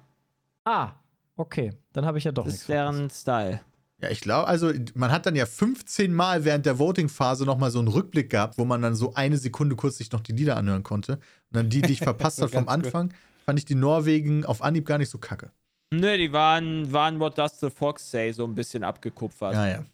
[0.65, 0.93] Ah,
[1.37, 1.73] okay.
[1.93, 3.61] Dann habe ich ja doch Das nichts ist deren Style.
[4.01, 7.81] Ja, ich glaube, also man hat dann ja 15 Mal während der Voting-Phase nochmal so
[7.81, 10.85] einen Rückblick gehabt, wo man dann so eine Sekunde kurz sich noch die Lieder anhören
[10.85, 11.15] konnte.
[11.15, 11.21] Und
[11.51, 12.95] dann die, die ich verpasst hat vom Ganz gut.
[12.95, 15.51] Anfang, fand ich die Norwegen auf Anhieb gar nicht so kacke.
[15.91, 19.55] Nö, die waren, waren What Does the Fox Say so ein bisschen abgekupfert.
[19.55, 19.85] Ja, ja.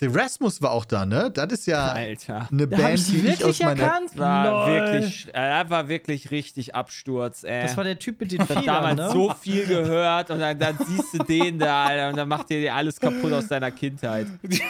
[0.00, 1.30] Der Rasmus war auch da, ne?
[1.32, 2.48] Das ist ja Alter.
[2.50, 3.82] eine Da Band, die ich wirklich aus meiner.
[3.82, 4.18] erkannt?
[4.18, 4.74] War Lol.
[4.74, 7.62] wirklich, äh, er war wirklich richtig Absturz, ey.
[7.62, 8.64] Das war der Typ mit den Ich hab Federn,
[8.96, 9.10] damals ne?
[9.10, 12.60] so viel gehört und dann, dann siehst du den da, Alter, und dann macht dir
[12.60, 14.26] dir alles kaputt aus deiner Kindheit.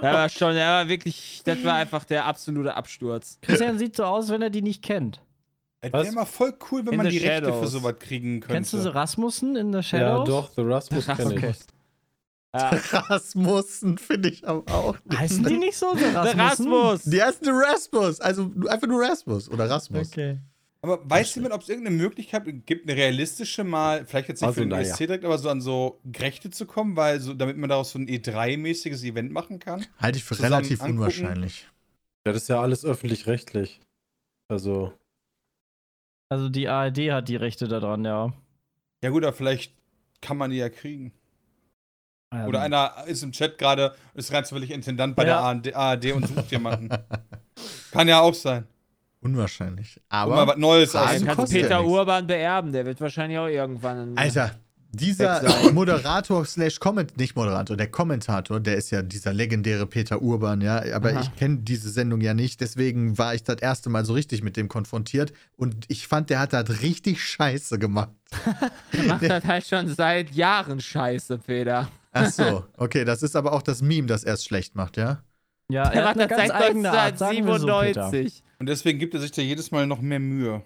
[0.00, 3.36] Er war schon, er war wirklich, das war einfach der absolute Absturz.
[3.42, 5.20] Christian sieht so aus, wenn er die nicht kennt.
[5.82, 7.72] Wäre mal voll cool, wenn In man the die Rechte für Shadows.
[7.72, 8.54] sowas kriegen könnte.
[8.54, 10.28] Kennst du so Rasmussen in The Ja, Shadows?
[10.28, 11.38] doch, The Rasmus kenne ich.
[11.38, 11.54] Okay.
[12.54, 12.70] Ja.
[12.70, 14.96] Rasmussen finde ich aber auch.
[15.04, 15.18] nicht.
[15.18, 15.94] Heißen die nicht so?
[15.94, 16.14] Der?
[16.36, 17.02] Rasmus!
[17.04, 18.20] Die heißen nur Rasmus.
[18.20, 20.08] Also einfach nur Rasmus oder Rasmus.
[20.08, 20.38] Okay.
[20.80, 24.54] Aber weiß jemand, ob es irgendeine Möglichkeit gibt, eine realistische mal, vielleicht jetzt nicht Also,
[24.54, 24.82] für den naja.
[24.88, 27.98] ESC direkt, aber so an so Rechte zu kommen, weil so, damit man daraus so
[27.98, 29.84] ein E3-mäßiges Event machen kann?
[29.98, 30.98] Halte ich für relativ angucken.
[31.00, 31.68] unwahrscheinlich.
[32.26, 33.80] Ja, das ist ja alles öffentlich-rechtlich.
[34.48, 34.92] Also,
[36.30, 38.32] Also die ARD hat die Rechte daran, ja.
[39.02, 39.74] Ja gut, aber vielleicht
[40.20, 41.12] kann man die ja kriegen.
[42.30, 45.52] Oder Ähm, einer ist im Chat gerade, ist rein zufällig Intendant bei Ja.
[45.62, 46.90] der ARD, ARD und sucht jemanden.
[47.90, 48.66] Kann ja auch sein.
[49.20, 49.96] Unwahrscheinlich.
[50.10, 51.92] Um mal Aber, was Neues kostet kannst ja Peter nichts.
[51.92, 54.16] Urban beerben, der wird wahrscheinlich auch irgendwann.
[54.16, 54.52] Alter,
[54.90, 55.72] dieser.
[55.72, 60.82] Moderator slash Comment, nicht Moderator, der Kommentator, der ist ja dieser legendäre Peter Urban, ja.
[60.94, 61.20] Aber Aha.
[61.20, 64.56] ich kenne diese Sendung ja nicht, deswegen war ich das erste Mal so richtig mit
[64.56, 65.32] dem konfrontiert.
[65.56, 68.10] Und ich fand, der hat das richtig scheiße gemacht.
[68.92, 71.88] Der macht das halt schon seit Jahren scheiße, Peter.
[72.12, 75.22] Ach so, okay, das ist aber auch das Meme, das erst schlecht macht, ja?
[75.70, 78.04] ja, Der er hat macht das ganz seit eigene Art, sagen wir so, Peter.
[78.06, 78.42] 1997.
[78.58, 80.62] Und deswegen gibt er sich da jedes Mal noch mehr Mühe.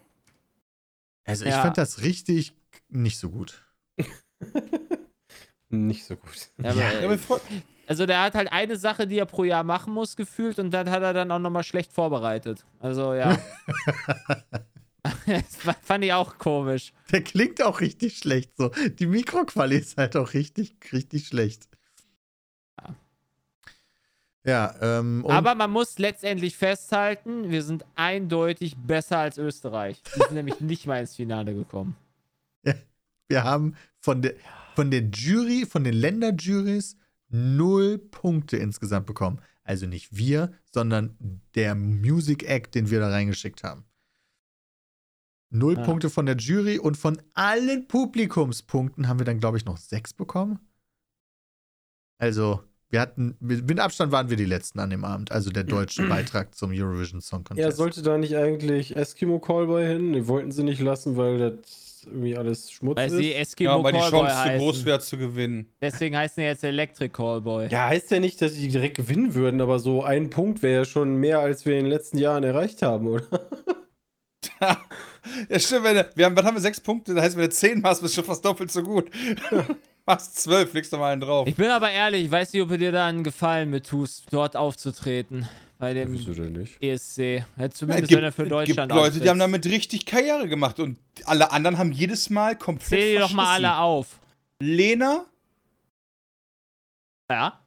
[1.24, 1.62] Also ich Ja.
[1.62, 2.54] fand das richtig
[2.88, 3.62] nicht so gut.
[5.68, 6.50] nicht so gut.
[6.62, 7.40] Ja, aber, Ja,
[7.86, 10.88] also der hat halt eine Sache, die er pro Jahr machen muss, gefühlt, und das
[10.88, 12.64] hat er dann auch nochmal schlecht vorbereitet.
[12.80, 13.38] Also ja.
[15.26, 16.92] das fand ich auch komisch.
[17.10, 18.70] Der klingt auch richtig schlecht so.
[18.98, 21.68] Die Mikroquali ist halt auch richtig, richtig schlecht.
[24.44, 30.02] Ja, ähm, und Aber man muss letztendlich festhalten, wir sind eindeutig besser als Österreich.
[30.02, 31.96] Die sind nämlich nicht mal ins Finale gekommen.
[33.32, 34.34] Wir haben von der,
[34.76, 36.96] von der Jury, von den Länderjurys
[37.28, 39.40] null Punkte insgesamt bekommen.
[39.64, 43.84] Also nicht wir, sondern der Music Act, den wir da reingeschickt haben.
[45.50, 45.82] Null Ja.
[45.82, 50.12] Punkte von der Jury und von allen Publikumspunkten haben wir dann, glaube ich, noch sechs
[50.12, 50.58] bekommen.
[52.18, 56.02] Also, wir hatten, mit Abstand waren wir die Letzten an dem Abend, also der deutsche
[56.08, 57.64] Beitrag zum Eurovision Song Contest.
[57.64, 60.12] Ja, sollte da nicht eigentlich Eskimo Callboy hin?
[60.12, 63.50] Die wollten sie nicht lassen, weil das irgendwie alles Schmutz Weil sie ist.
[63.50, 65.72] Eskimo Ja, weil die Callboy Chance zu groß wäre zu gewinnen.
[65.80, 67.68] Deswegen heißen die jetzt Electric Callboy.
[67.68, 70.84] Ja, heißt ja nicht, dass sie direkt gewinnen würden, aber so ein Punkt wäre ja
[70.84, 73.24] schon mehr, als wir in den letzten Jahren erreicht haben, oder?
[75.48, 77.50] Ja, stimmt, wenn du, wir haben, was haben wir, sechs Punkte, das heißt, wenn du
[77.50, 79.10] zehn machst, bist du schon fast doppelt so gut.
[80.06, 81.46] machst zwölf, legst du mal einen drauf.
[81.46, 84.26] Ich bin aber ehrlich, ich weiß nicht, ob du dir da einen Gefallen mit tust,
[84.30, 85.48] dort aufzutreten.
[85.82, 86.80] Bei dem denn nicht?
[86.80, 87.18] ESC.
[87.18, 90.46] Ja, es zumindest gibt, wenn er für Deutschland gibt Leute, die haben damit richtig Karriere
[90.46, 94.20] gemacht und alle anderen haben jedes Mal komplett Zähl die doch mal alle auf.
[94.60, 95.26] Lena,
[97.28, 97.58] Ja?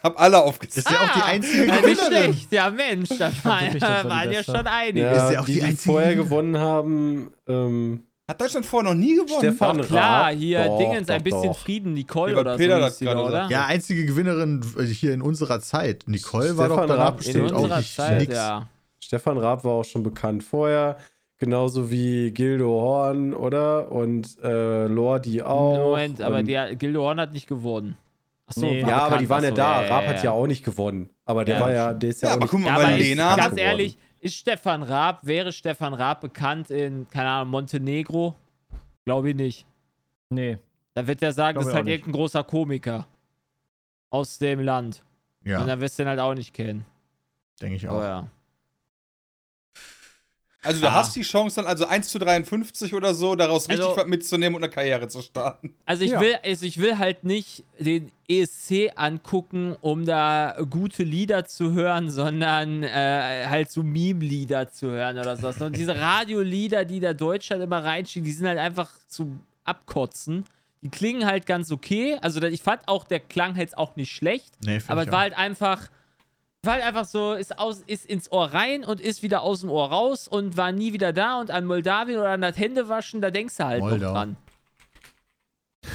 [0.00, 0.86] hab alle aufgezählt.
[0.86, 2.34] ist ja auch die einzige Ja, nicht Gewinnerin.
[2.34, 2.52] schlecht.
[2.52, 5.06] Ja, Mensch, da waren, das ja schon einige.
[5.06, 8.90] Ja, Ist ja auch die, die die einzige vorher gewonnen haben, ähm, Hat Deutschland vorher
[8.94, 9.38] noch nie gewonnen?
[9.38, 10.34] Stefan Doch, klar, Raab.
[10.34, 11.58] hier Doch, Dingens, ein doch, bisschen doch.
[11.58, 13.48] Frieden, Nicole bei oder Peter so oder?
[13.50, 16.04] Ja, einzige Gewinnerin hier in unserer Zeit.
[16.06, 17.12] Nicole war Stefan doch danach Raab.
[17.14, 18.34] In bestimmt auch unserer nicht Zeit, nix.
[18.34, 18.68] ja.
[18.98, 20.96] Stefan Raab war auch schon bekannt vorher,
[21.36, 23.92] genauso wie Gildo Horn, oder?
[23.92, 25.90] Und äh, Lordi auch.
[25.90, 27.98] Moment, aber der Gildo Horn hat nicht gewonnen.
[28.46, 28.80] Achso, Nee.
[28.80, 29.80] Ja, aber die waren ja Achso, da.
[29.82, 31.10] Raab hat ja auch nicht gewonnen.
[31.26, 32.74] Aber der Ja, war ja, der ist ja, Ja, auch aber nicht guck mal, Ja,
[32.86, 33.36] aber Lena.
[33.36, 38.34] ganz ehrlich, ist Stefan Raab, wäre Stefan Raab bekannt in, keine Ahnung, Montenegro?
[39.04, 39.66] Glaube ich nicht.
[40.30, 40.58] Nee.
[40.94, 43.06] Da wird er sagen, Glaub das ist halt irgendein großer Komiker
[44.10, 45.02] aus dem Land.
[45.44, 46.86] Und Ja, dann wirst du den halt auch nicht kennen.
[47.60, 48.02] denke ich Oh auch.
[48.02, 48.26] ja.
[50.64, 50.94] Also du Ah.
[50.94, 54.56] hast die Chance dann, also 1 zu 53 oder so, daraus richtig Also- was mitzunehmen
[54.56, 55.74] und eine Karriere zu starten.
[55.84, 56.20] Also ich Ja.
[56.20, 62.10] will, also ich will halt nicht den ESC angucken, um da gute Lieder zu hören,
[62.10, 65.60] sondern äh, halt so Meme-Lieder zu hören oder sowas.
[65.60, 70.44] Und diese Radiolieder, die der Deutschland immer reinschieben, die sind halt einfach zu abkotzen.
[70.82, 72.18] Die klingen halt ganz okay.
[72.20, 74.52] Also ich fand auch, der Klang jetzt auch nicht schlecht.
[74.64, 75.20] Nee, Aber es war auch.
[75.22, 75.88] halt einfach,
[76.66, 79.70] war halt einfach so, ist, aus, ist ins Ohr rein und ist wieder aus dem
[79.70, 81.40] Ohr raus und war nie wieder da.
[81.40, 84.06] Und an Moldawien oder an das Händewaschen, da denkst du halt Moldau.
[84.08, 84.36] noch dran.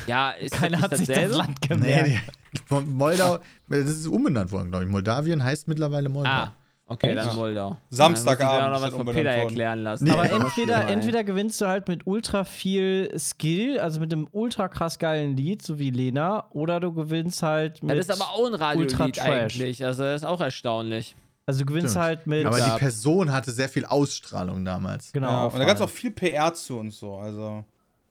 [0.07, 1.31] Ja, ist Keiner nicht hat sich das?
[1.35, 2.21] Land Nee, gemerkt.
[2.67, 4.91] von Moldau, das ist umbenannt worden, glaube ich.
[4.91, 6.29] Moldawien heißt mittlerweile Moldau.
[6.29, 6.55] Ah,
[6.89, 7.35] okay, dann.
[7.35, 7.77] Moldau.
[7.89, 10.03] Samstagabend Dann muss ich noch was von Peter erklären lassen.
[10.03, 14.67] Nee, Aber entweder, entweder gewinnst du halt mit ultra viel Skill, also mit einem ultra
[14.67, 17.91] krass geilen Lied, so wie Lena, oder du gewinnst halt mit.
[17.91, 19.85] Ja, das ist aber auch ein Ultra Radiolied eigentlich.
[19.85, 21.15] Also das ist auch erstaunlich.
[21.45, 22.05] also du gewinnst Stimmt.
[22.05, 22.45] halt mit.
[22.45, 25.11] Aber die Person hatte sehr viel Ausstrahlung damals.
[25.11, 25.29] genau.
[25.29, 27.15] Ja, und da gab es auch viel PR zu und so.
[27.15, 27.63] Also.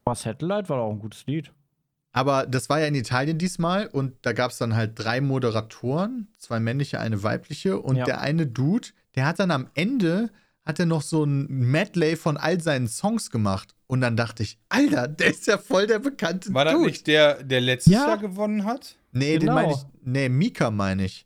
[0.04, 1.52] Aber Satellite war auch ein gutes Lied.
[2.18, 6.26] Aber das war ja in Italien diesmal und da gab es dann halt drei Moderatoren,
[6.36, 8.04] zwei männliche, eine weibliche und Ja.
[8.06, 10.30] der eine Dude, der hat dann am Ende
[10.64, 14.58] hat er noch so ein Medley von all seinen Songs gemacht und dann dachte ich,
[14.68, 16.86] Alter, der ist ja voll der bekannte War das Dude.
[16.86, 18.08] nicht der, der letztes Ja.
[18.08, 18.96] Jahr gewonnen hat?
[19.12, 19.52] nee, Genau.
[19.52, 21.24] den meine ich, nee, Mika meine ich.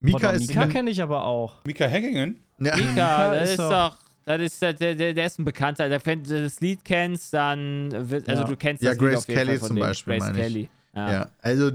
[0.00, 1.64] Mika Boah, ist Mika kenne ich aber auch.
[1.66, 2.42] Mika Hängingen?
[2.58, 3.96] ja, Mika, das ist doch.
[4.24, 5.90] Das ist, der, der, der ist ein Bekannter.
[6.04, 8.48] Wenn du das Lied kennst, dann wird, also ja.
[8.48, 10.18] du kennst ja, das Grace Lied Kelly zum Beispiel.
[10.18, 10.68] Grace Kelly.
[10.94, 11.12] Ja.
[11.12, 11.26] ja.
[11.40, 11.70] also.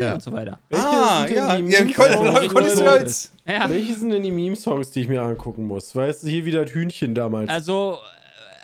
[0.00, 0.14] Ja.
[0.14, 0.58] Und so weiter.
[0.72, 1.84] Ah, ja, ja
[2.48, 3.32] konntest du jetzt.
[3.46, 3.68] Ja.
[3.68, 5.94] Welche sind denn die Meme-Songs, die ich mir angucken muss?
[5.94, 7.50] Weißt du, hier wieder das Hühnchen damals.
[7.50, 7.98] Also,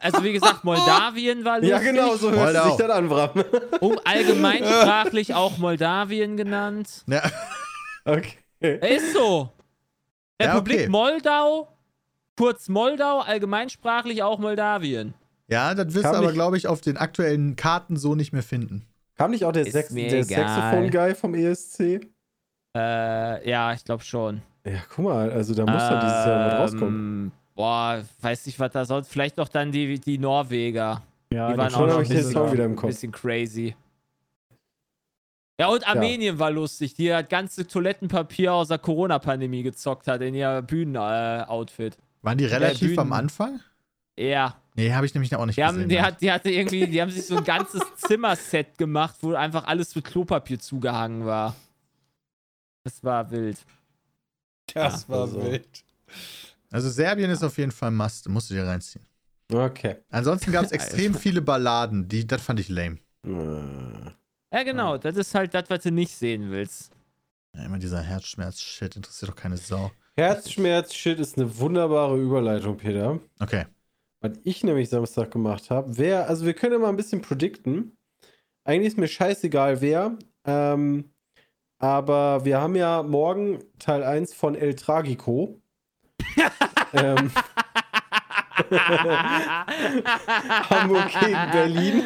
[0.00, 1.70] also wie gesagt, Moldawien war lustig.
[1.70, 3.44] Ja, genau, so hört sich dann an, Bram.
[3.80, 6.88] Um allgemeinsprachlich auch Moldawien genannt.
[7.06, 7.22] Ja.
[8.04, 8.38] Okay.
[8.60, 9.50] Ist so.
[10.40, 10.88] Ja, Republik okay.
[10.88, 11.68] Moldau,
[12.36, 15.14] kurz Moldau, allgemeinsprachlich auch Moldawien.
[15.48, 18.86] ja, das wirst du aber, glaube ich, auf den aktuellen Karten so nicht mehr finden.
[19.16, 20.24] Kam nicht auch der, Sex der.
[20.24, 22.00] Saxophon-Guy vom ESC?
[22.76, 24.42] Äh, ja, ich glaube schon.
[24.64, 27.24] Ja, guck mal, also da muss doch dieses Jahr was rauskommen.
[27.26, 29.08] Ähm, Boah, weiß nicht, was da sonst.
[29.08, 31.02] Vielleicht noch dann die, die Norweger.
[31.32, 32.90] Ja, die waren schon auch noch hab ein bisschen, wieder im Kopf.
[32.90, 33.74] bisschen crazy.
[35.60, 40.34] Ja, und Armenien war lustig, die das ganze Toilettenpapier aus der Corona-Pandemie gezockt hat in
[40.34, 41.96] ihr Bühnenoutfit.
[42.22, 43.60] Waren die relativ am Anfang?
[44.16, 44.56] ja.
[44.74, 45.88] Nee, habe ich nämlich auch nicht Die haben, gesehen.
[45.88, 46.02] die, ja.
[46.04, 49.92] hat, die hatte irgendwie, die haben sich so ein ganzes Zimmerset gemacht, wo einfach alles
[49.96, 51.56] mit Klopapier zugehangen war.
[52.84, 53.58] Das war wild.
[54.72, 55.42] Das war also.
[55.42, 55.66] wild.
[56.70, 59.04] Also Serbien ist auf jeden Fall Must, musst du dir reinziehen.
[59.52, 59.96] Okay.
[60.10, 62.98] Ansonsten gab es extrem viele Balladen, die, das fand ich lame.
[64.52, 66.90] Ja, genau, das ist halt das, was du nicht sehen willst.
[67.54, 69.90] Ja, immer dieser Herzschmerz-Shit interessiert doch keine Sau.
[70.16, 73.20] Herzschmerz-Shit ist eine wunderbare Überleitung, Peter.
[73.40, 73.66] Okay.
[74.20, 77.96] Was ich nämlich Samstag gemacht habe, wäre, also wir können ja mal ein bisschen predikten.
[78.64, 80.18] Eigentlich ist mir scheißegal wer.
[80.44, 81.10] Ähm,
[81.78, 85.60] aber wir haben ja morgen Teil 1 von El Tragico.
[86.92, 87.30] ähm,
[90.70, 92.02] Hamburg gegen Berlin.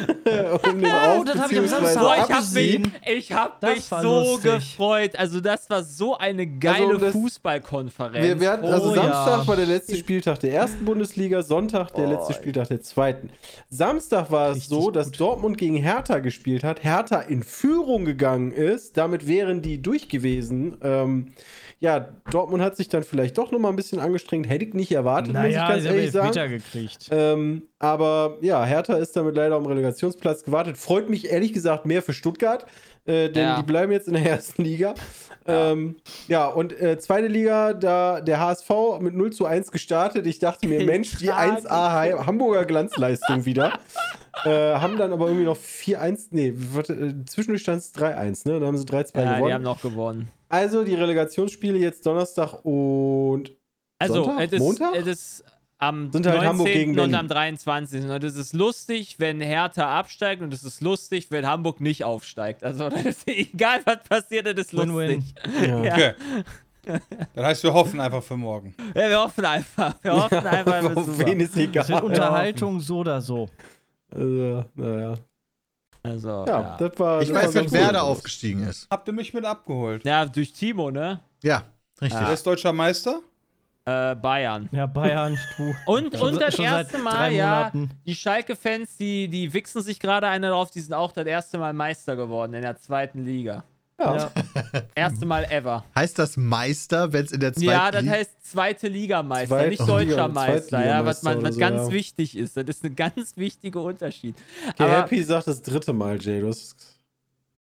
[0.63, 2.79] um den Oh, das hab ich am Samstag Boah, ich hab Absieg.
[2.79, 4.51] mich, ich hab Das mich so lustig.
[4.53, 5.15] gefreut.
[5.17, 8.25] Also, das war so eine geile Also, Fußballkonferenz.
[8.25, 9.47] Wir, wir hatten, also Oh, Samstag ja.
[9.47, 13.29] war der letzte Spieltag der ersten Bundesliga, Sonntag der Oh, letzte Spieltag der zweiten.
[13.69, 15.19] Samstag war es so, dass gut.
[15.19, 20.77] Dortmund gegen Hertha gespielt hat, Hertha in Führung gegangen ist, damit wären die durch gewesen.
[20.83, 21.33] Ähm,
[21.83, 21.99] ja,
[22.31, 25.43] Dortmund hat sich dann vielleicht doch nochmal ein bisschen angestrengt, hätte ich nicht erwartet, muss
[25.45, 26.51] ich Naja, ganz die ehrlich sagen.
[26.51, 27.09] Gekriegt.
[27.11, 30.77] Ähm, aber ja, Hertha ist damit leider um Relegationsplatz gewartet.
[30.77, 32.65] Freut mich ehrlich gesagt mehr für Stuttgart,
[33.05, 33.57] äh, denn Ja.
[33.57, 34.93] die bleiben jetzt in der ersten Liga.
[35.45, 35.97] Ja, ähm,
[36.29, 38.69] ja und äh, zweite Liga, da der HSV
[39.01, 40.25] mit 0 zu 1 gestartet.
[40.25, 43.73] Ich dachte mir, Mensch, die 1A Ha- Hamburger Glanzleistung wieder.
[44.45, 48.59] Äh, haben dann aber irgendwie noch 4-1, nee, warte, äh, zwischendurch stand es 3-1, ne?
[48.59, 49.53] Da haben sie 3-2 ja, die gewonnen.
[49.53, 50.29] haben noch gewonnen.
[50.53, 53.51] Also die Relegationsspiele jetzt Donnerstag und
[53.97, 54.45] Also, Sonntag?
[54.45, 54.95] es ist, Montag?
[54.95, 55.45] es ist
[55.79, 56.49] am Sind halt 19.
[56.49, 58.03] Hamburg gegen und am 23.
[58.05, 62.63] Und es ist lustig, wenn Hertha absteigt und es ist lustig, wenn Hamburg nicht aufsteigt.
[62.63, 62.87] Also,
[63.25, 65.23] egal, was passiert, das ist lustig.
[65.59, 65.83] ja.
[65.83, 65.93] Ja.
[65.93, 66.13] Okay.
[67.33, 68.75] Das heißt, wir hoffen einfach für morgen.
[68.93, 69.95] Ja, wir hoffen einfach.
[70.03, 72.03] Wir hoffen einfach, ist auf wen ist egal.
[72.03, 73.49] Unterhaltung so oder so.
[74.11, 75.15] Also, naja.
[76.03, 76.77] Also, Ja, ja.
[76.77, 77.21] das war.
[77.21, 78.09] Ich das weiß, ganz Werder gut.
[78.09, 78.87] aufgestiegen ist.
[78.91, 80.03] Habt ihr mich mit abgeholt?
[80.05, 81.19] ja, durch Timo, ne?
[81.41, 81.63] Ja,
[82.01, 82.19] richtig.
[82.21, 83.21] Wer ist deutscher Meister?
[83.85, 84.69] Äh, Bayern.
[84.71, 85.73] Ja, Bayern, du.
[85.85, 87.71] Und, und das erste Mal, ja,
[88.05, 91.73] die Schalke-Fans, die, die wichsen sich gerade eine drauf, die sind auch das erste Mal
[91.73, 93.63] Meister geworden in der zweiten Liga.
[94.03, 94.31] Ja.
[94.73, 94.81] Ja.
[94.95, 95.83] Erste Mal ever.
[95.95, 99.69] Heißt das Meister, wenn es in der zweiten Ja, das Liga- heißt zweite Ligameister, Zweit-
[99.69, 101.91] nicht deutscher Liga- Meister, ja, was, man, was so, ganz ja.
[101.93, 102.57] wichtig ist.
[102.57, 104.35] Das ist ein ganz wichtiger Unterschied.
[104.69, 106.41] Okay, Aber Happy sagt das dritte Mal, Jay.
[106.41, 106.75] Du hast,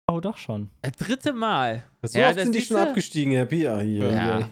[0.07, 0.71] Oh, doch schon.
[0.83, 1.85] das dritte Mal.
[2.03, 3.63] so Ja, oft das sind die schon abgestiegen, Happy.
[3.63, 4.11] Ja, hier.
[4.11, 4.49] Ja.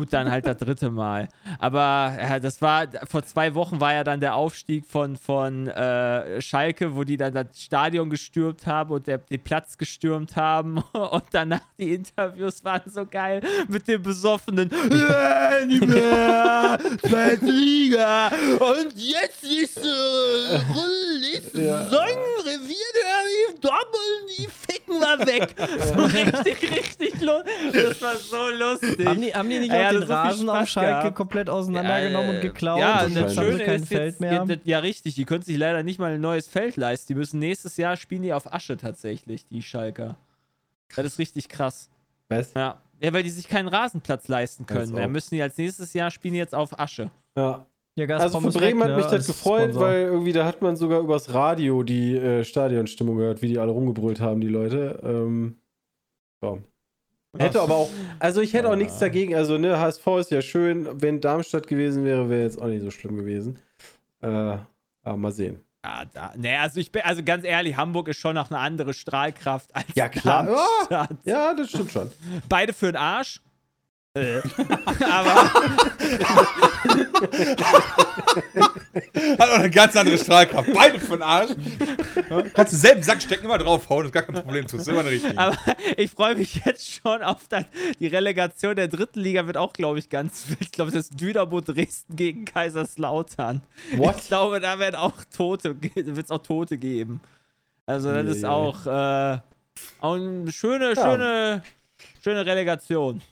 [0.00, 1.28] Gut, dann halt das dritte Mal.
[1.58, 6.40] Aber ja, das war, vor zwei Wochen war ja dann der Aufstieg von, von äh,
[6.40, 10.78] Schalke, wo die dann das Stadion gestürmt haben und der, den Platz gestürmt haben.
[11.10, 18.28] Und danach die Interviews waren so geil mit dem besoffenen "Ja, nicht mehr, zweite Liga.
[18.28, 20.54] Und jetzt ist äh,
[21.60, 21.84] Ja.
[21.84, 22.00] Saison
[22.38, 24.00] Revierderby, Doppel,
[24.38, 25.54] die ficken wir weg.
[25.94, 27.52] So richtig, richtig lustig.
[27.72, 29.06] Das war so lustig.
[29.06, 31.16] Haben die, haben die nicht Ja, auch ja, den so Rasen auf Schalke gehabt.
[31.16, 32.78] komplett auseinandergenommen und geklaut?
[32.80, 34.32] Ja, und das Schöne kein ist Feld jetzt, mehr.
[34.48, 37.12] ja, ja richtig, die können sich leider nicht mal ein neues Feld leisten.
[37.12, 40.16] Die müssen nächstes Jahr spielen die auf Asche tatsächlich, die Schalker.
[40.96, 41.88] Das ist richtig krass.
[42.28, 42.52] Was?
[42.54, 42.80] Ja.
[43.02, 44.94] Ja, weil die sich keinen Rasenplatz leisten können.
[44.94, 47.10] Da müssen die als nächstes Jahr spielen die jetzt auf Asche.
[47.36, 47.64] Ja.
[48.08, 49.82] Ja, Also Gazprom für ist Bremen hat ne, mich das gefreut, Sponsor.
[49.82, 53.72] weil irgendwie da hat man sogar übers Radio die äh, Stadionstimmung gehört, wie die alle
[53.72, 55.00] rumgebrüllt haben, die Leute.
[55.02, 55.56] Ähm,
[56.42, 56.58] ja.
[57.38, 60.88] Hätte aber auch, also ich hätte auch nichts dagegen, also ne, HSV ist ja schön,
[61.00, 63.58] wenn Darmstadt gewesen wäre, wäre jetzt auch nicht so schlimm gewesen.
[64.20, 64.26] Äh,
[65.02, 65.60] aber mal sehen.
[65.84, 68.92] Ja, da, ne, also ich bin, also ganz ehrlich, Hamburg ist schon noch eine andere
[68.94, 70.44] Strahlkraft als Ja, klar.
[70.44, 71.18] Darmstadt.
[71.24, 72.10] Ja, das stimmt schon.
[72.48, 73.40] Beide für den Arsch.
[74.14, 74.40] Äh.
[75.08, 75.44] aber
[79.38, 80.68] Hat auch eine ganz andere Strahlkraft.
[80.74, 81.50] Beide für den Arsch.
[82.54, 84.66] Kannst du selben Sack stecken, immer draufhauen, ist gar kein Problem.
[84.66, 85.38] Tust immer richtig.
[85.38, 85.56] Aber
[85.96, 87.66] ich freue mich jetzt schon auf dann
[88.00, 90.60] die Relegation der dritten Liga wird auch, glaube ich, ganz wild.
[90.60, 93.62] Ich glaube, das ist Dynamo Dresden gegen Kaiserslautern.
[93.96, 94.16] What?
[94.18, 97.20] Ich glaube, da werden auch Tote, wird es auch Tote geben.
[97.86, 98.48] Also das ist Nee.
[98.48, 99.38] auch, äh,
[100.00, 100.96] auch eine schöne, Ja.
[100.96, 101.62] schöne,
[102.24, 103.22] schöne Relegation.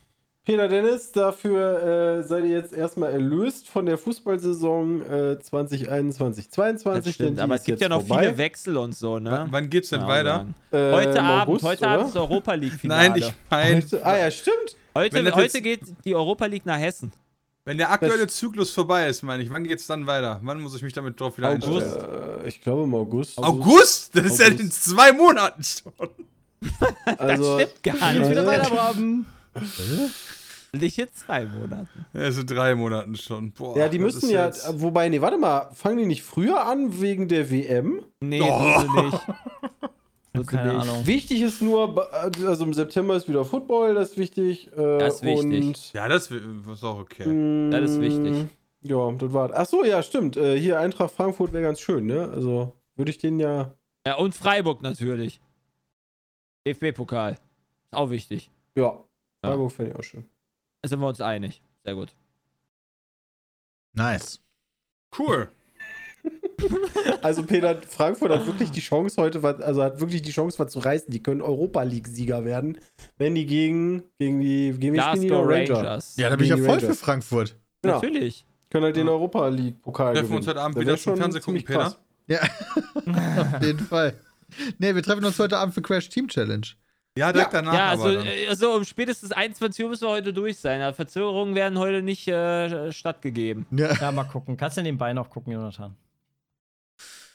[0.48, 7.04] Peter Dennis, dafür äh, seid ihr jetzt erstmal erlöst von der Fußballsaison äh, 2021, 22.
[7.04, 8.22] Das stimmt, denn die aber es gibt ja noch vorbei.
[8.22, 9.30] viele Wechsel und so, ne?
[9.30, 10.46] wann, wann geht's denn man weiter?
[10.70, 11.90] Äh, Heute Abend, August, heute oder?
[11.90, 13.08] Abend ist Europa League Finale.
[13.10, 14.76] Nein, ich meine, Heute, ah ja, stimmt.
[14.94, 17.12] Heute, heute jetzt- geht die Europa League nach Hessen.
[17.66, 20.40] wenn der aktuelle Zyklus vorbei ist, meine ich, wann geht's dann weiter?
[20.42, 21.92] Wann muss ich mich damit drauf wieder einstellen?
[22.42, 23.36] Äh, ich glaube im August.
[23.36, 24.16] August?
[24.16, 24.60] Das ist ja August.
[24.60, 25.92] in zwei Monaten schon.
[27.18, 28.30] Also, das stimmt gar Geht's nicht.
[28.30, 29.26] wieder weiter, Braben.
[30.72, 32.06] Nicht in zwei Monaten.
[32.12, 33.52] Ja, sind drei Monaten schon.
[33.52, 37.00] Boah, ja, die müssen ja, jetzt- wobei, nee, warte mal, fangen die nicht früher an
[37.00, 38.04] wegen der WM?
[38.20, 39.02] Nee, Oh.
[39.02, 39.20] nicht.
[40.46, 40.82] Keine nicht.
[40.88, 41.06] Ahnung.
[41.06, 44.70] Wichtig ist nur, also im September ist wieder Football, das ist wichtig.
[44.76, 45.64] Äh, Das ist wichtig.
[45.66, 47.26] Und, Ja, das ist auch okay.
[47.26, 48.46] mh, Das ist wichtig.
[48.82, 49.50] Ja, das war.
[49.54, 50.36] Ach so, ja, stimmt.
[50.36, 52.30] Äh, hier Eintracht Frankfurt wäre ganz schön, ne?
[52.32, 53.72] Also würde ich den ja.
[54.06, 55.40] Ja, und Freiburg natürlich.
[56.66, 57.32] DFB-Pokal.
[57.32, 57.40] Ist
[57.92, 58.50] auch wichtig.
[58.76, 59.02] Ja,
[59.44, 60.24] Freiburg fände ich auch schön.
[60.88, 61.60] Da sind wir uns einig.
[61.84, 62.14] Sehr gut.
[63.92, 64.40] Nice.
[65.18, 65.50] Cool.
[67.22, 70.72] Also Peter, Frankfurt hat wirklich die Chance heute, was- also hat wirklich die Chance, was
[70.72, 71.10] zu reißen.
[71.10, 72.78] Die können Europa League-Sieger werden,
[73.16, 75.46] wenn die gegen, gegen die gegen die Glasgow noch?
[75.46, 75.74] Ranger.
[75.76, 76.16] Rangers.
[76.16, 77.00] Ja, da bin ich ja voll für Rangers.
[77.00, 77.56] Frankfurt.
[77.84, 77.92] Ja.
[77.92, 78.44] Natürlich.
[78.70, 80.38] Können halt den Europa League-Pokal Treffen gewinnen.
[80.38, 81.98] uns heute Abend Das wieder zum Fernsehen gucken, ziemlich krass.
[82.26, 82.40] Ja,
[83.56, 84.14] auf jeden Fall.
[84.78, 86.66] Nee, wir treffen uns heute Abend für Crash Team Challenge.
[87.18, 87.74] Ja, direkt danach.
[87.74, 90.80] Ja, also, äh, also um spätestens 21 Uhr müssen wir heute durch sein.
[90.80, 93.66] Ja, Verzögerungen werden heute nicht äh, stattgegeben.
[93.70, 93.92] Ja.
[93.94, 94.56] Ja, mal gucken.
[94.56, 95.96] Kannst du nebenbei noch gucken, Jonathan?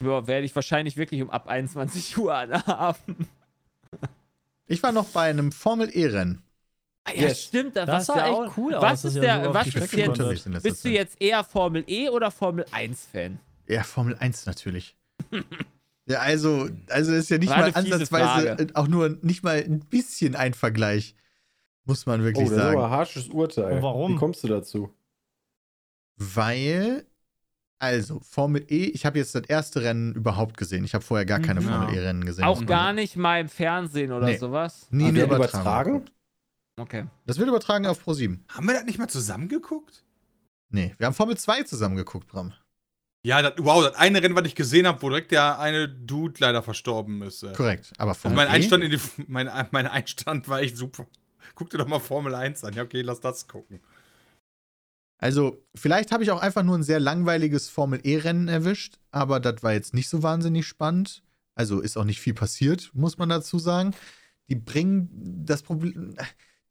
[0.00, 3.28] Ja, werde ich wahrscheinlich wirklich um ab 21 Uhr anhaben.
[4.66, 6.42] Ich war noch bei einem Formel-E-Rennen.
[7.04, 7.42] Ah, Ja, Yes.
[7.44, 7.76] stimmt.
[7.76, 10.84] Da Das sah echt auch- cool aus, Was ist der, so was ist jetzt, bist
[10.84, 13.38] du jetzt eher Formel E oder Formel 1 Fan?
[13.68, 14.96] Ja, Formel 1 natürlich.
[16.06, 18.66] ja, also, also ist ja nicht War mal ansatzweise, Frage.
[18.74, 21.14] auch nur nicht mal ein bisschen ein Vergleich.
[21.86, 22.84] Muss man Oh, wirklich das ist aber sagen.
[22.84, 23.76] ein harsches Urteil.
[23.76, 24.12] Und warum?
[24.14, 24.90] Wie kommst du dazu?
[26.16, 27.06] Weil,
[27.78, 30.84] also, Formel E, ich habe jetzt das erste Rennen überhaupt gesehen.
[30.84, 31.64] Ich habe vorher gar keine Mhm.
[31.68, 31.94] Formel.
[31.94, 32.44] E-Rennen gesehen.
[32.44, 34.36] Auch gar nicht mal im Fernsehen oder Nee.
[34.36, 34.86] sowas?
[34.90, 35.36] Nie Übertragung.
[35.36, 35.92] übertragen?
[35.92, 36.12] geguckt.
[36.76, 37.06] Okay.
[37.26, 38.38] Das wird übertragen auf Pro7.
[38.48, 40.04] haben wir das nicht mal zusammen geguckt?
[40.70, 42.52] Nee, wir haben Formel 2 zusammen geguckt, Bram.
[43.24, 46.34] Ja, das, wow, das eine Rennen, was ich gesehen habe, wo direkt der eine Dude
[46.38, 47.42] leider verstorben ist.
[47.42, 47.52] äh.
[47.54, 47.92] Korrekt.
[47.96, 51.06] Aber Formel mein E, Einstand, in die, mein, mein Einstand war echt super.
[51.54, 52.74] Guck dir doch mal Formel 1 an.
[52.74, 53.80] Ja, okay, lass das gucken.
[55.18, 59.62] Also, vielleicht habe ich auch einfach nur ein sehr langweiliges Formel E-Rennen erwischt, aber das
[59.62, 61.22] war jetzt nicht so wahnsinnig spannend.
[61.54, 63.94] Also ist auch nicht viel passiert, muss man dazu sagen.
[64.48, 65.08] Die bringen
[65.46, 66.16] das Problem.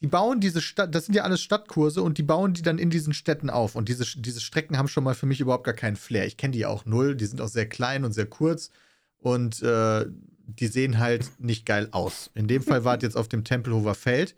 [0.03, 2.89] Die bauen diese Stadt, das sind ja alles Stadtkurse und die bauen die dann in
[2.89, 3.73] diesen Städten auf.
[3.75, 6.27] Und diese, diese Strecken haben schon mal für mich überhaupt gar keinen Flair.
[6.27, 8.69] Ich kenne die ja auch null, die sind auch sehr klein und sehr kurz
[9.17, 10.05] und äh,
[10.45, 12.29] die sehen halt nicht geil aus.
[12.35, 14.35] In dem Fall war es jetzt auf dem Tempelhofer Feld.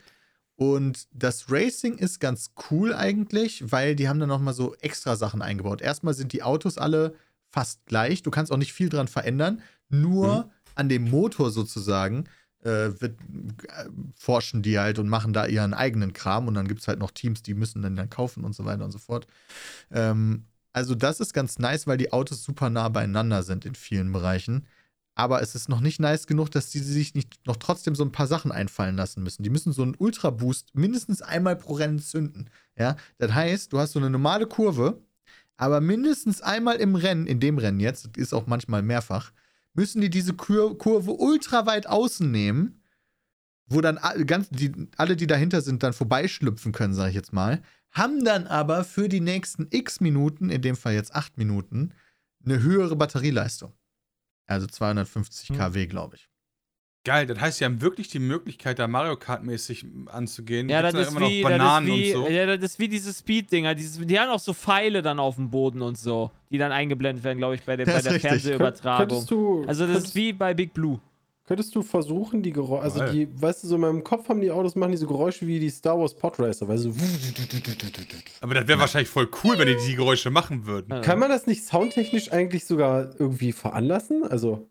[0.56, 5.42] Und das Racing ist ganz cool eigentlich, weil die haben dann nochmal so extra Sachen
[5.42, 5.82] eingebaut.
[5.82, 7.16] Erstmal sind die Autos alle
[7.52, 8.22] fast gleich.
[8.22, 9.64] Du kannst auch nicht viel dran verändern.
[9.90, 12.26] Nur an dem Motor sozusagen
[12.66, 13.20] äh, wird,
[13.70, 13.86] äh,
[14.16, 16.48] forschen die halt und machen da ihren eigenen Kram.
[16.48, 18.84] Und dann gibt es halt noch Teams, die müssen dann, dann kaufen und so weiter
[18.84, 19.28] und so fort.
[19.92, 24.12] Ähm, also das ist ganz nice, weil die Autos super nah beieinander sind in vielen
[24.12, 24.68] Bereichen.
[25.18, 28.12] Aber es ist noch nicht nice genug, dass die sich nicht noch trotzdem so ein
[28.12, 29.44] paar Sachen einfallen lassen müssen.
[29.44, 32.50] Die müssen so einen Ultra-Boost mindestens einmal pro Rennen zünden.
[32.78, 35.02] Ja, das heißt, du hast so eine normale Kurve,
[35.56, 39.32] aber mindestens einmal im Rennen, in dem Rennen jetzt, ist auch manchmal mehrfach,
[39.76, 42.82] müssen die diese Kur Kurve ultra weit außen nehmen,
[43.68, 47.62] wo dann ganz, die, alle, die dahinter sind, dann vorbeischlüpfen können, sage ich jetzt mal,
[47.92, 51.94] haben dann aber für die nächsten x Minuten, in dem Fall jetzt acht Minuten,
[52.44, 53.74] eine höhere Batterieleistung.
[54.48, 55.58] Also 250 Hm.
[55.58, 56.30] kW, glaube ich.
[57.06, 60.68] Geil, das heißt, sie haben wirklich die Möglichkeit, da Mario Kart-mäßig anzugehen.
[60.68, 62.30] Ja, das ist, immer wie, noch das, Bananen ist wie, und so.
[62.32, 63.76] ja, das ist wie diese Speed-Dinger.
[63.76, 67.38] Die haben auch so Pfeile dann auf dem Boden und so, die dann eingeblendet werden,
[67.38, 68.30] glaube ich, bei, der- Das bei ist der richtig.
[68.32, 69.08] Fernsehübertragung.
[69.08, 71.00] Könntest du, Also das könntest, ist wie bei Big Blue.
[71.48, 74.50] könntest du versuchen, die Geräusche, also die, weißt du, so in meinem Kopf haben die
[74.50, 77.00] Autos, machen diese Geräusche wie die Star Wars Podracer, weißt du, so
[78.42, 81.02] Aber das wäre wahrscheinlich voll cool, wenn die die Geräusche machen würden.
[81.02, 84.24] Kann man das nicht soundtechnisch eigentlich sogar irgendwie veranlassen?
[84.24, 84.68] Also,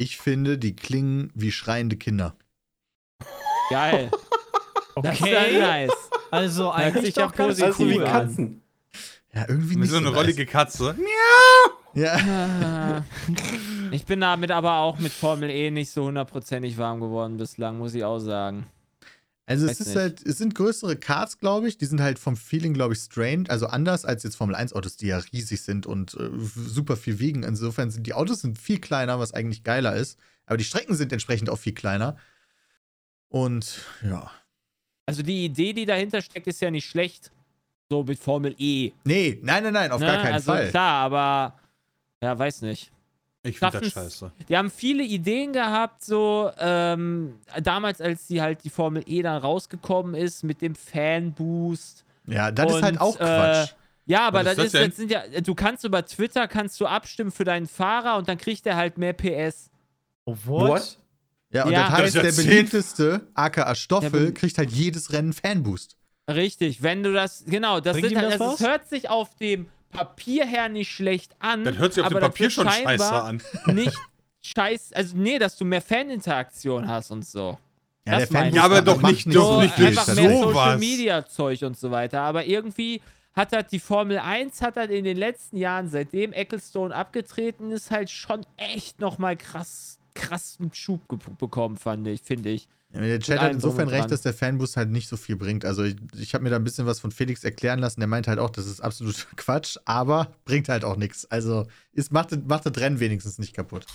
[0.00, 2.36] Ich finde, die klingen wie schreiende Kinder.
[3.70, 4.10] Geil.
[5.00, 5.54] Das ist Okay.
[5.54, 5.92] ja nice.
[6.32, 8.12] Also eigentlich ja doch ganz positiv also wie cool an.
[8.12, 8.62] Katzen.
[9.32, 10.16] Ja, irgendwie nicht so eine nice.
[10.16, 10.96] rollige Katze.
[11.94, 12.16] Ja.
[12.16, 13.04] Ah.
[13.92, 17.94] Ich bin damit aber auch mit Formel E nicht so hundertprozentig warm geworden bislang, muss
[17.94, 18.66] ich auch sagen.
[19.48, 19.96] Also es Weiß ist nicht.
[19.96, 21.78] halt, es sind größere Karts, glaube ich.
[21.78, 23.44] Die sind halt vom Feeling, glaube ich, strange.
[23.48, 27.18] Also anders als jetzt Formel 1 Autos, die ja riesig sind und äh, super viel
[27.18, 27.44] wiegen.
[27.44, 30.18] Insofern sind die Autos sind viel kleiner, was eigentlich geiler ist.
[30.44, 32.18] Aber die Strecken sind entsprechend auch viel kleiner.
[33.30, 34.30] Und ja.
[35.06, 37.32] Also die Idee, die dahinter steckt, ist ja nicht schlecht.
[37.88, 38.92] So mit Formel E.
[39.04, 40.08] Nee, nein, nein, nein, auf ne?
[40.08, 40.68] gar keinen also Fall.
[40.68, 41.58] klar, aber
[42.22, 42.92] ja, weiß nicht.
[43.48, 44.32] Ich finde das scheiße.
[44.48, 49.40] Die haben viele Ideen gehabt, so ähm, damals, als die halt die Formel E dann
[49.40, 52.04] rausgekommen ist mit dem Fanboost.
[52.26, 53.74] Ja, das ist halt Und, auch äh, Quatsch.
[54.06, 56.86] Ja, aber das, ist das ist, das sind ja, du kannst über Twitter kannst du
[56.86, 59.70] abstimmen für deinen Fahrer und dann kriegt er halt mehr PS.
[60.24, 60.98] Oh, what?
[61.50, 61.88] Ja, und ja.
[61.88, 65.96] das heißt, Das der beliebteste, aka Stoffel, kriegt halt jedes Rennen Fanboost.
[66.28, 69.66] Richtig, wenn du das, genau, das, sind ihm halt, das also hört sich auf dem
[69.90, 71.64] Papier her nicht schlecht an.
[71.64, 73.42] Das hört sich auf aber dem das Papier schon scheiße an.
[73.74, 73.96] Nicht
[74.42, 77.58] scheiße, also nee, dass du mehr Faninteraktion hast und so.
[78.06, 78.60] Ja, Das der ich.
[78.60, 79.86] aber doch nicht- nicht doch so nicht viel.
[79.88, 80.52] einfach so mehr sowas.
[80.54, 82.20] Social Media Zeug und so weiter.
[82.22, 83.00] Aber irgendwie
[83.34, 87.90] hat das die Formel 1 hat das in den letzten Jahren, seitdem Ecclestone abgetreten ist,
[87.90, 91.00] halt schon echt nochmal krass, krassen Schub
[91.38, 92.66] bekommen, fand ich, finde ich.
[92.90, 95.64] Der Chat hat insofern recht, dass der Fanboost halt nicht so viel bringt.
[95.64, 98.00] Also ich, ich habe mir da ein bisschen was von Felix erklären lassen.
[98.00, 101.30] Der meint halt auch, das ist absolut Quatsch, aber bringt halt auch nichts.
[101.30, 103.86] Also es macht, macht das Rennen wenigstens nicht kaputt.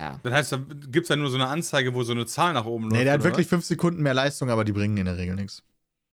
[0.00, 0.20] Ja.
[0.22, 2.66] Das heißt, da gibt es ja nur so eine Anzeige, wo so eine Zahl nach
[2.66, 2.96] oben läuft.
[2.96, 5.62] Nee, der hat wirklich fünf Sekunden mehr Leistung, aber die bringen in der Regel nichts.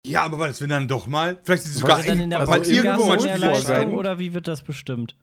[0.05, 1.40] Ja, aber das will dann doch mal.
[1.43, 4.62] Vielleicht ist es sogar in der also irgendwo mal mehr Leistung oder wie wird das
[4.62, 5.16] bestimmt?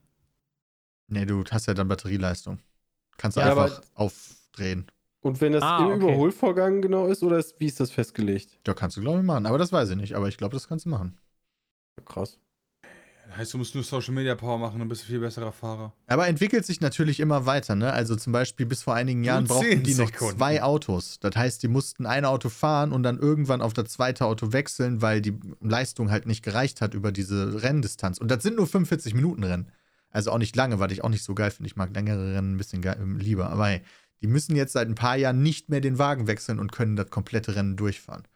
[1.07, 2.59] Nee, du hast ja dann Batterieleistung.
[3.17, 4.87] Kannst du ja, einfach aufdrehen.
[5.21, 5.95] Und wenn das ah, im okay.
[5.95, 8.57] Überholvorgang genau ist, oder ist, wie ist das festgelegt?
[8.65, 9.45] Ja, kannst du, glaube ich, machen.
[9.45, 10.15] Aber das weiß ich nicht.
[10.15, 11.17] Aber ich glaube, das kannst du machen.
[12.05, 12.39] Krass.
[13.35, 15.93] Heißt, du musst nur Social Media Power machen, dann bist du viel besserer Fahrer.
[16.07, 17.93] Aber entwickelt sich natürlich immer weiter, ne?
[17.93, 21.19] Also zum Beispiel bis vor einigen Jahren brauchten die noch zwei Autos.
[21.19, 25.01] Das heißt, die mussten ein Auto fahren und dann irgendwann auf das zweite Auto wechseln,
[25.01, 28.17] weil die Leistung halt nicht gereicht hat über diese Renndistanz.
[28.17, 29.71] Und das sind nur 45 Minuten Rennen.
[30.09, 31.67] Also auch nicht lange, weil ich auch nicht so geil finde.
[31.67, 32.81] Ich mag längere Rennen ein bisschen
[33.19, 33.51] lieber.
[33.51, 33.81] Aber hey,
[34.21, 37.09] die müssen jetzt seit ein paar Jahren nicht mehr den Wagen wechseln und können das
[37.09, 38.27] komplette Rennen durchfahren.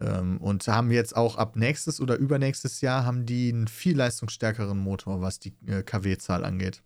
[0.00, 4.78] Ähm, und haben jetzt auch ab nächstes oder übernächstes Jahr haben die einen viel leistungsstärkeren
[4.78, 6.82] Motor, was die äh, KW-Zahl angeht.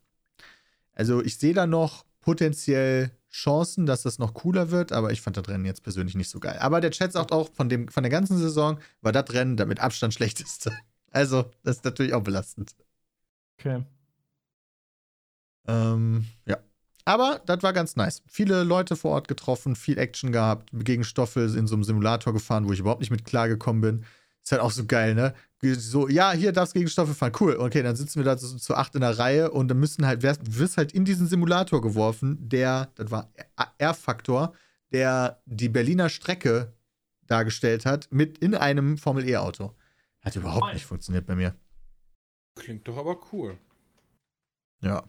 [0.92, 5.36] Also ich sehe da noch potenziell Chancen, dass das noch cooler wird, aber ich fand
[5.36, 6.58] das Rennen jetzt persönlich nicht so geil.
[6.60, 9.66] Aber der Chat sagt auch, von, dem, von der ganzen Saison war das Rennen der
[9.66, 10.72] mit Abstand schlechteste.
[11.10, 12.74] Also, das ist natürlich auch belastend.
[13.58, 13.82] Okay.
[15.66, 16.58] Ähm, ja.
[17.08, 18.22] Aber das war ganz nice.
[18.26, 22.68] Viele Leute vor Ort getroffen, viel Action gehabt, gegen Stoffel in so einem Simulator gefahren,
[22.68, 24.04] wo ich überhaupt nicht mit klargekommen bin.
[24.44, 25.32] Ist halt auch so geil, ne?
[25.62, 27.32] So, ja, hier darfst du gegen Stoffel fahren.
[27.40, 27.56] Cool.
[27.56, 30.22] Okay, dann sitzen wir da zu, zu acht in der Reihe und dann müssen halt,
[30.22, 33.32] wirst halt in diesen Simulator geworfen, der, das war
[33.78, 34.52] R-Faktor,
[34.92, 36.74] der die Berliner Strecke
[37.26, 39.74] dargestellt hat, mit in einem Formel-E-Auto.
[40.20, 41.54] Hat überhaupt nicht funktioniert bei mir.
[42.54, 43.56] Klingt doch aber cool.
[44.82, 45.04] Ja.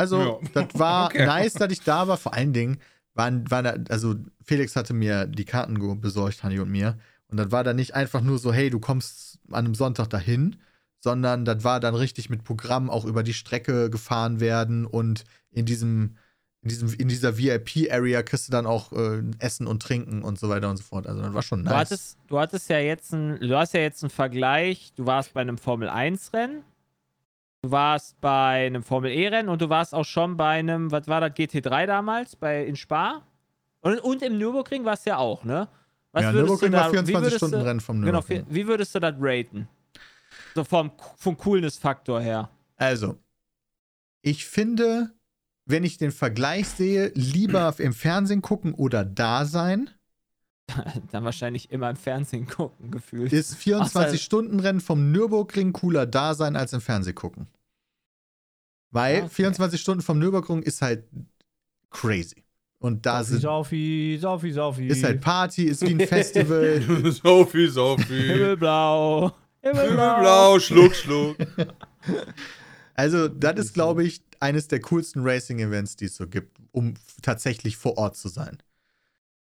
[0.00, 0.48] Also, ja.
[0.54, 1.26] das war okay.
[1.26, 2.16] nice, dass ich da war.
[2.16, 2.78] Vor allen Dingen
[3.12, 6.96] waren, waren da, also Felix hatte mir die Karten besorgt, Hanni und mir.
[7.28, 10.56] Und das war dann nicht einfach nur so, hey, du kommst an einem Sonntag dahin,
[11.00, 15.66] sondern das war dann richtig mit Programm auch über die Strecke gefahren werden und in
[15.66, 16.16] diesem,
[16.62, 20.48] in diesem, in dieser VIP-Area kriegst du dann auch äh, Essen und Trinken und so
[20.48, 21.06] weiter und so fort.
[21.06, 21.72] Also das war schon nice.
[21.72, 25.34] Du hattest, du hattest ja jetzt ein, du hast ja jetzt einen Vergleich, du warst
[25.34, 26.64] bei einem Formel-1-Rennen
[27.62, 31.32] Du warst bei einem Formel-E-Rennen und du warst auch schon bei einem, was war das,
[31.32, 33.22] GT3 damals, bei, in Spa?
[33.80, 35.68] Und, und im Nürburgring warst du ja auch, ne?
[36.12, 38.44] Was ja, Nürburgring war 24-Stunden-Rennen vom genau, Nürburgring.
[38.44, 39.68] Genau, wie würdest du das raten?
[40.54, 42.50] So vom, vom Coolness-Faktor her.
[42.76, 43.18] Also,
[44.22, 45.12] ich finde,
[45.66, 49.90] wenn ich den Vergleich sehe, lieber im Fernsehen gucken oder da sein.
[51.12, 53.32] Dann wahrscheinlich immer im Fernsehen gucken, gefühlt.
[53.32, 57.46] Ist 24-Stunden-Rennen vom Nürburgring cooler da sein als im Fernsehen gucken.
[58.90, 59.28] Weil okay.
[59.28, 61.04] 24 Stunden vom Nürburgring ist halt
[61.90, 62.44] crazy.
[62.78, 63.42] Und da Saufi, sind.
[63.42, 64.86] Saufi, Saufi, Saufi.
[64.88, 66.82] Ist halt Party, ist wie ein Festival.
[67.12, 68.04] Saufi, Saufi.
[68.04, 69.32] Himmelblau.
[69.60, 70.16] Himmelblau.
[70.16, 71.36] Himmelblau, Schluck, Schluck.
[72.94, 77.76] Also, das ist, glaube ich, eines der coolsten Racing-Events, die es so gibt, um tatsächlich
[77.76, 78.58] vor Ort zu sein.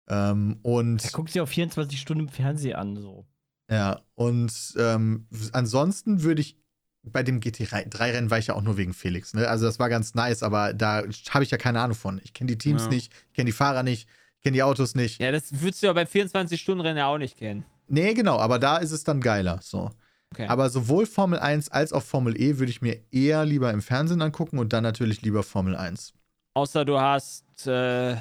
[0.08, 1.04] Ähm, und.
[1.04, 3.26] Er guckt sich auf 24 Stunden im Fernsehen an, so.
[3.70, 6.58] Ja, und ähm, ansonsten würde ich
[7.02, 9.34] bei dem GT3-Rennen war ich ja auch nur wegen Felix.
[9.34, 9.46] Ne?
[9.48, 12.20] Also das war ganz nice, aber da habe ich ja keine Ahnung von.
[12.24, 12.88] Ich kenne die Teams ja.
[12.88, 15.20] nicht, ich kenne die Fahrer nicht, ich kenne die Autos nicht.
[15.20, 17.64] Ja, das würdest du ja beim 24-Stunden-Rennen ja auch nicht kennen.
[17.88, 19.60] Nee, genau, aber da ist es dann geiler.
[19.62, 19.90] So.
[20.32, 20.46] Okay.
[20.48, 24.22] Aber sowohl Formel 1 als auch Formel E würde ich mir eher lieber im Fernsehen
[24.22, 26.14] angucken und dann natürlich lieber Formel 1.
[26.54, 28.16] Außer du hast äh,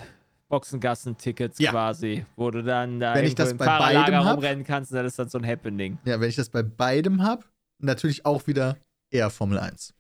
[0.54, 1.72] Boxengassen-Tickets ja.
[1.72, 5.32] quasi, wo du dann da wenn ich das bei beidem rumrennen kannst, dann ist das
[5.32, 5.98] so ein Happening.
[6.06, 7.44] Ja, wenn ich das bei beidem habe,
[7.80, 8.78] natürlich auch wieder
[9.10, 9.96] eher Formel 1.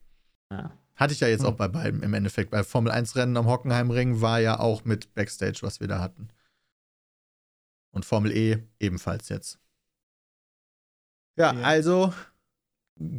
[0.51, 0.72] Ja.
[0.95, 1.47] Hatte ich ja jetzt hm.
[1.47, 2.51] auch bei beidem im Endeffekt.
[2.51, 6.28] Bei Formel 1 Rennen am Hockenheimring war ja auch mit Backstage, was wir da hatten.
[7.91, 9.58] Und Formel E ebenfalls jetzt.
[11.36, 11.62] Ja, ja.
[11.62, 12.14] also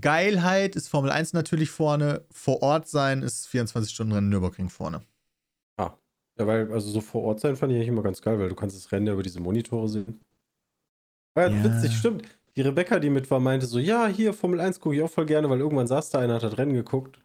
[0.00, 2.24] Geilheit ist Formel 1 natürlich vorne.
[2.30, 5.02] Vor Ort sein ist 24-Stunden-Rennen Nürburgring vorne.
[6.38, 8.54] Ja, weil, also so vor Ort sein fand ich eigentlich immer ganz geil, weil du
[8.54, 10.20] kannst das Rennen ja über diese Monitore sehen.
[11.34, 11.64] War ja, ja.
[11.64, 12.24] witzig, stimmt.
[12.56, 15.26] Die Rebecca, die mit war, meinte so, ja, hier Formel 1 gucke ich auch voll
[15.26, 17.16] gerne, weil irgendwann saß da einer, hat das Rennen geguckt.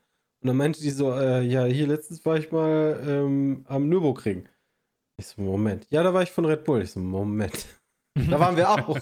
[0.41, 4.47] Und dann meinte die so, äh, ja, hier letztens war ich mal ähm, am Nürburgring.
[5.17, 5.85] Ich so, Moment.
[5.89, 6.81] Ja, da war ich von Red Bull.
[6.81, 7.67] Ich so, Moment.
[8.15, 8.99] Da waren wir auch.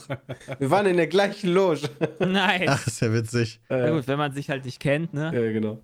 [0.59, 1.89] wir waren in der gleichen Loge.
[2.19, 2.67] Nice.
[2.67, 3.61] Ach, ist ja witzig.
[3.69, 5.31] Ja, gut, wenn man sich halt nicht kennt, ne?
[5.33, 5.81] Ja, genau.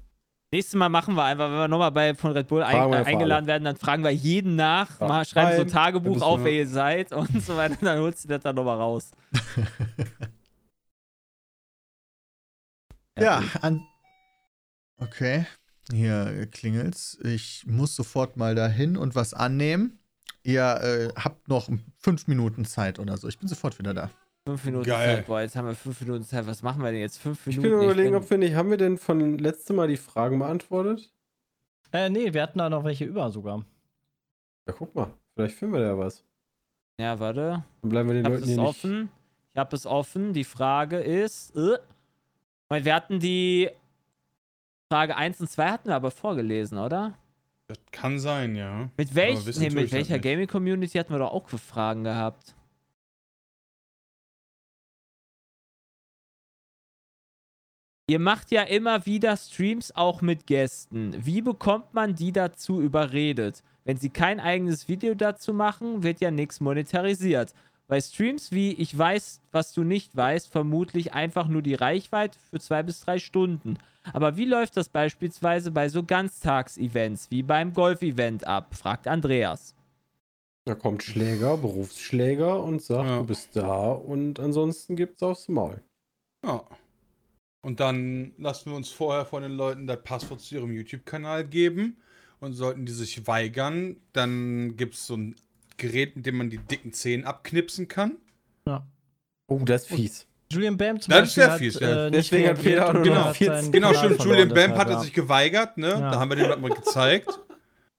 [0.54, 3.64] Nächstes Mal machen wir einfach, wenn wir nochmal bei von Red Bull ein, eingeladen werden,
[3.64, 5.08] dann fragen wir jeden nach, ja.
[5.08, 8.24] mal schreiben Nein, so ein Tagebuch auf, wer ihr seid und so weiter, dann holst
[8.24, 9.10] du das dann nochmal raus.
[13.18, 13.84] ja, ja an.
[14.98, 15.48] Okay.
[15.92, 17.18] hier klingelt's.
[17.24, 19.98] Ich muss sofort mal dahin und was annehmen.
[20.44, 23.28] Ihr äh, habt noch fünf Minuten Zeit oder so.
[23.28, 24.12] Ich bin sofort wieder da.
[24.46, 25.18] Fünf Minuten Geil.
[25.18, 25.26] Zeit.
[25.28, 26.46] Boah, jetzt haben wir fünf Minuten Zeit.
[26.46, 27.18] Was machen wir denn jetzt?
[27.18, 27.78] Fünf Ich Minuten.
[27.80, 31.10] bin überlegen, bin- ob wir nicht, haben wir denn von letztem Mal die Fragen beantwortet?
[31.94, 33.64] Äh, nee, wir hatten da noch welche über sogar.
[34.68, 36.24] Ja, guck mal, vielleicht finden wir da was.
[37.00, 37.64] ja, warte.
[37.82, 38.68] Dann bleiben wir den Ich Leuten es hier nicht.
[38.68, 39.10] offen.
[39.54, 40.34] Ich habe es offen.
[40.34, 41.56] Die Frage ist.
[41.56, 41.78] Äh,
[42.70, 43.70] wir hatten die
[44.92, 47.14] Frage 1 und 2 hatten wir aber vorgelesen, oder?
[47.68, 48.90] Das kann sein, ja.
[48.98, 50.24] Mit, welch, nee, mit ich das welcher nicht.
[50.24, 52.56] Gaming-Community hatten wir doch auch Fragen gehabt?
[58.08, 61.16] Ihr macht ja immer wieder Streams auch mit Gästen.
[61.26, 63.64] Wie bekommt man die dazu überredet?
[63.86, 67.54] Wenn sie kein eigenes Video dazu machen, wird ja nichts monetarisiert.
[67.88, 72.60] Bei Streams wie Ich weiß, was du nicht weißt, vermutlich einfach nur die Reichweite für
[72.60, 73.78] zwei bis drei Stunden.
[74.12, 78.76] Aber wie läuft das beispielsweise bei so Ganztagsevents wie beim Golf-Event ab?
[78.76, 79.76] fragt Andreas.
[80.66, 83.18] Da kommt Schläger, Berufsschläger und sagt, Ja.
[83.20, 85.82] du bist da und ansonsten gibt's aufs Maul.
[86.46, 86.64] Ja.
[87.64, 91.98] Und dann lassen wir uns vorher von den Leuten das Passwort zu ihrem YouTube-Kanal geben.
[92.40, 95.36] Und sollten die sich weigern, dann gibt es so ein
[95.78, 98.18] Gerät, mit dem man die dicken Zehen abknipsen kann.
[99.48, 100.28] Oh, das ist fies.
[100.52, 102.08] Julian Bam zum Das ist Beispiel sehr hat, fies, ja.
[102.08, 104.24] äh, Deswegen hat Peter auch und noch hat 14 seinen Genau, stimmt.
[104.24, 105.00] Julian Bam hatte ja.
[105.00, 105.90] sich geweigert, ne?
[105.90, 106.12] Ja.
[106.12, 107.40] Da haben wir dem das mal gezeigt.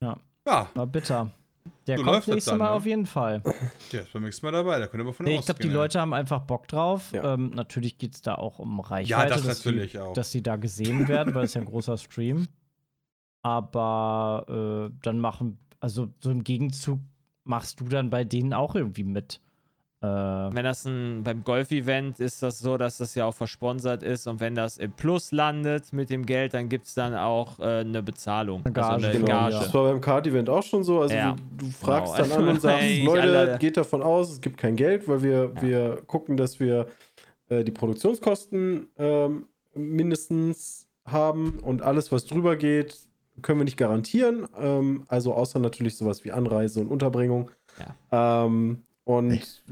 [0.00, 0.18] Ja.
[0.46, 1.30] Ja, War bitter.
[1.86, 2.70] Der So kommt nächstes dann, Mal ne?
[2.72, 3.42] auf jeden Fall.
[3.92, 5.68] der ist beim nächsten Mal dabei, da können wir von Nee, ich glaube, die.
[5.68, 7.12] Leute haben einfach Bock drauf.
[7.12, 7.34] Ja.
[7.34, 9.10] Ähm, natürlich geht es da auch um Reichweite.
[9.10, 10.14] Ja, das dass natürlich sie, auch.
[10.14, 12.48] Dass sie da gesehen werden, weil es ja ein großer Stream.
[13.42, 17.00] Aber äh, dann machen, also so im Gegenzug
[17.44, 19.40] machst du dann bei denen auch irgendwie mit.
[20.04, 24.26] Äh, Wenn das ein, beim Golf-Event ist das so, dass das ja auch versponsert ist
[24.26, 27.80] und wenn das im Plus landet mit dem Geld, dann gibt es dann auch äh,
[27.80, 28.62] eine Bezahlung.
[28.64, 29.54] Eine Gage, also eine genau, Gage.
[29.54, 29.60] ja.
[29.60, 31.00] Das war beim Card-Event auch schon so.
[31.00, 32.28] Also Ja, du, du fragst genau.
[32.28, 35.22] dann an und sagst, Hey, Leute, alle- geht davon aus, es gibt kein Geld, weil
[35.22, 35.62] wir, Ja.
[35.62, 36.86] wir gucken, dass wir
[37.48, 42.98] äh, die Produktionskosten ähm, mindestens haben und alles, was drüber geht,
[43.42, 44.46] können wir nicht garantieren.
[44.58, 47.50] Ähm, also außer natürlich sowas wie Anreise und Unterbringung.
[48.12, 49.62] Ähm, und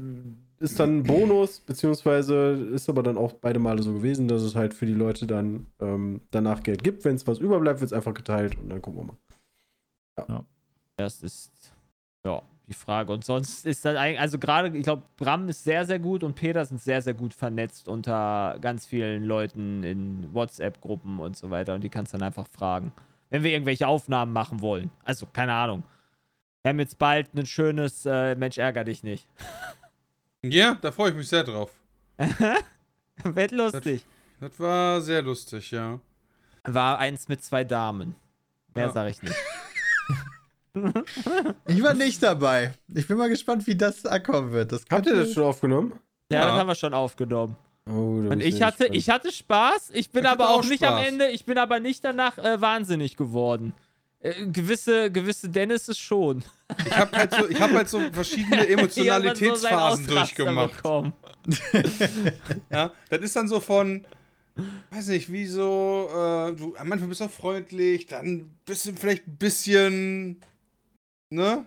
[0.59, 4.55] ist dann ein Bonus, beziehungsweise ist aber dann auch beide Male so gewesen, dass es
[4.55, 7.03] halt für die Leute dann ähm, danach Geld gibt.
[7.03, 10.45] Wenn es was überbleibt, wird es einfach geteilt und dann gucken wir mal.
[10.97, 11.51] Das ist
[12.25, 13.11] ja die Frage.
[13.11, 16.35] Und sonst ist das eigentlich, also gerade, ich glaube, Bram ist sehr, sehr gut und
[16.35, 21.75] Peter sind sehr, sehr gut vernetzt unter ganz vielen Leuten in WhatsApp-Gruppen und so weiter.
[21.75, 22.91] Und die kannst du dann einfach fragen,
[23.29, 24.91] wenn wir irgendwelche Aufnahmen machen wollen.
[25.03, 25.83] Also, keine Ahnung.
[26.63, 29.27] Wir haben jetzt bald ein schönes äh, Mensch, ärger dich nicht.
[30.45, 31.71] Ja, da freue ich mich sehr drauf.
[33.23, 34.03] Wird lustig.
[34.41, 36.01] Das war sehr lustig, ja.
[36.65, 38.17] War eins mit zwei Damen.
[38.75, 38.91] Mehr Ja.
[38.91, 39.35] sage ich nicht.
[41.67, 42.73] Ich war nicht dabei.
[42.93, 44.71] Ich bin mal gespannt, wie das ankommen wird.
[44.73, 45.93] Das Habt ihr das schon aufgenommen?
[46.29, 46.45] Ja, Ja.
[46.47, 47.55] das haben wir schon aufgenommen.
[47.87, 47.91] Oh,
[48.29, 48.95] Und ich hatte, gespannt.
[48.97, 50.97] ich hatte Spaß, ich bin Ich aber auch auch nicht am.
[50.97, 53.73] Ende, ich bin aber nicht danach äh, wahnsinnig geworden.
[54.23, 56.43] Äh, gewisse, gewisse Dennis ist schon.
[56.85, 60.81] Ich habe halt, so, ich hab halt so verschiedene Emotionalitätsphasen so durchgemacht.
[62.71, 64.05] Ja, das ist dann so von,
[64.91, 69.27] weiß nicht, wie so, äh, du, manchmal bist du auch freundlich, dann bist du vielleicht
[69.27, 70.41] ein bisschen,
[71.29, 71.65] ne?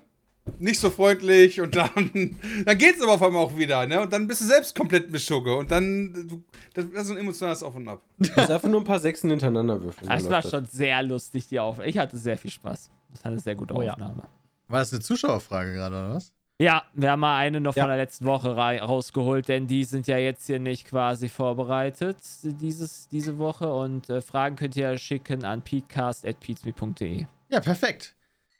[0.59, 4.01] Nicht so freundlich und dann, dann geht's aber auf einmal auch wieder, ne?
[4.01, 6.42] Und dann bist du selbst komplett Mischugge und dann, du,
[6.74, 8.01] das ist so ein emotionales Auf und Ab.
[8.18, 10.09] Du musst einfach nur ein paar Sechsen hintereinander würfeln.
[10.09, 11.88] Das war schon sehr lustig, die Aufnahme.
[11.90, 12.90] Ich hatte sehr viel Spaß.
[13.12, 13.92] Das war eine sehr gute Oh ja.
[13.92, 14.22] Aufnahme.
[14.68, 16.32] War das eine Zuschauerfrage gerade, oder was?
[16.59, 17.82] Ja, wir haben mal eine noch Ja.
[17.82, 23.36] von der letzten Woche rausgeholt, denn die sind ja jetzt hier nicht vorbereitet dieses, diese
[23.36, 27.26] Woche und äh, Fragen könnt ihr schicken an peatcast.peatsme.de.
[27.51, 28.14] Ja, perfekt.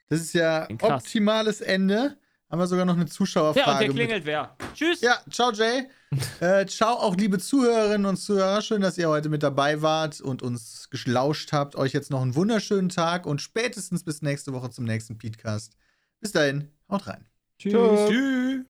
[0.09, 1.03] Das ist ja Krass.
[1.05, 2.17] optimales Ende.
[2.49, 3.79] Haben wir sogar noch eine Ja, und Zuschauerfrage.
[3.79, 4.57] hier mit- klingelt wer.
[4.73, 5.01] Tschüss!
[5.01, 5.89] Ja, ciao Jay.
[6.41, 8.63] äh, ciao auch liebe Zuhörerinnen und Zuhörer.
[8.63, 11.75] Schön, dass ihr heute mit dabei wart und uns gelauscht habt.
[11.75, 15.73] Euch jetzt noch einen wunderschönen Tag und spätestens bis nächste Woche zum nächsten Podcast.
[16.21, 17.27] Bis dahin, haut rein.
[17.59, 17.73] Tschüss.
[18.09, 18.65] Tschüss.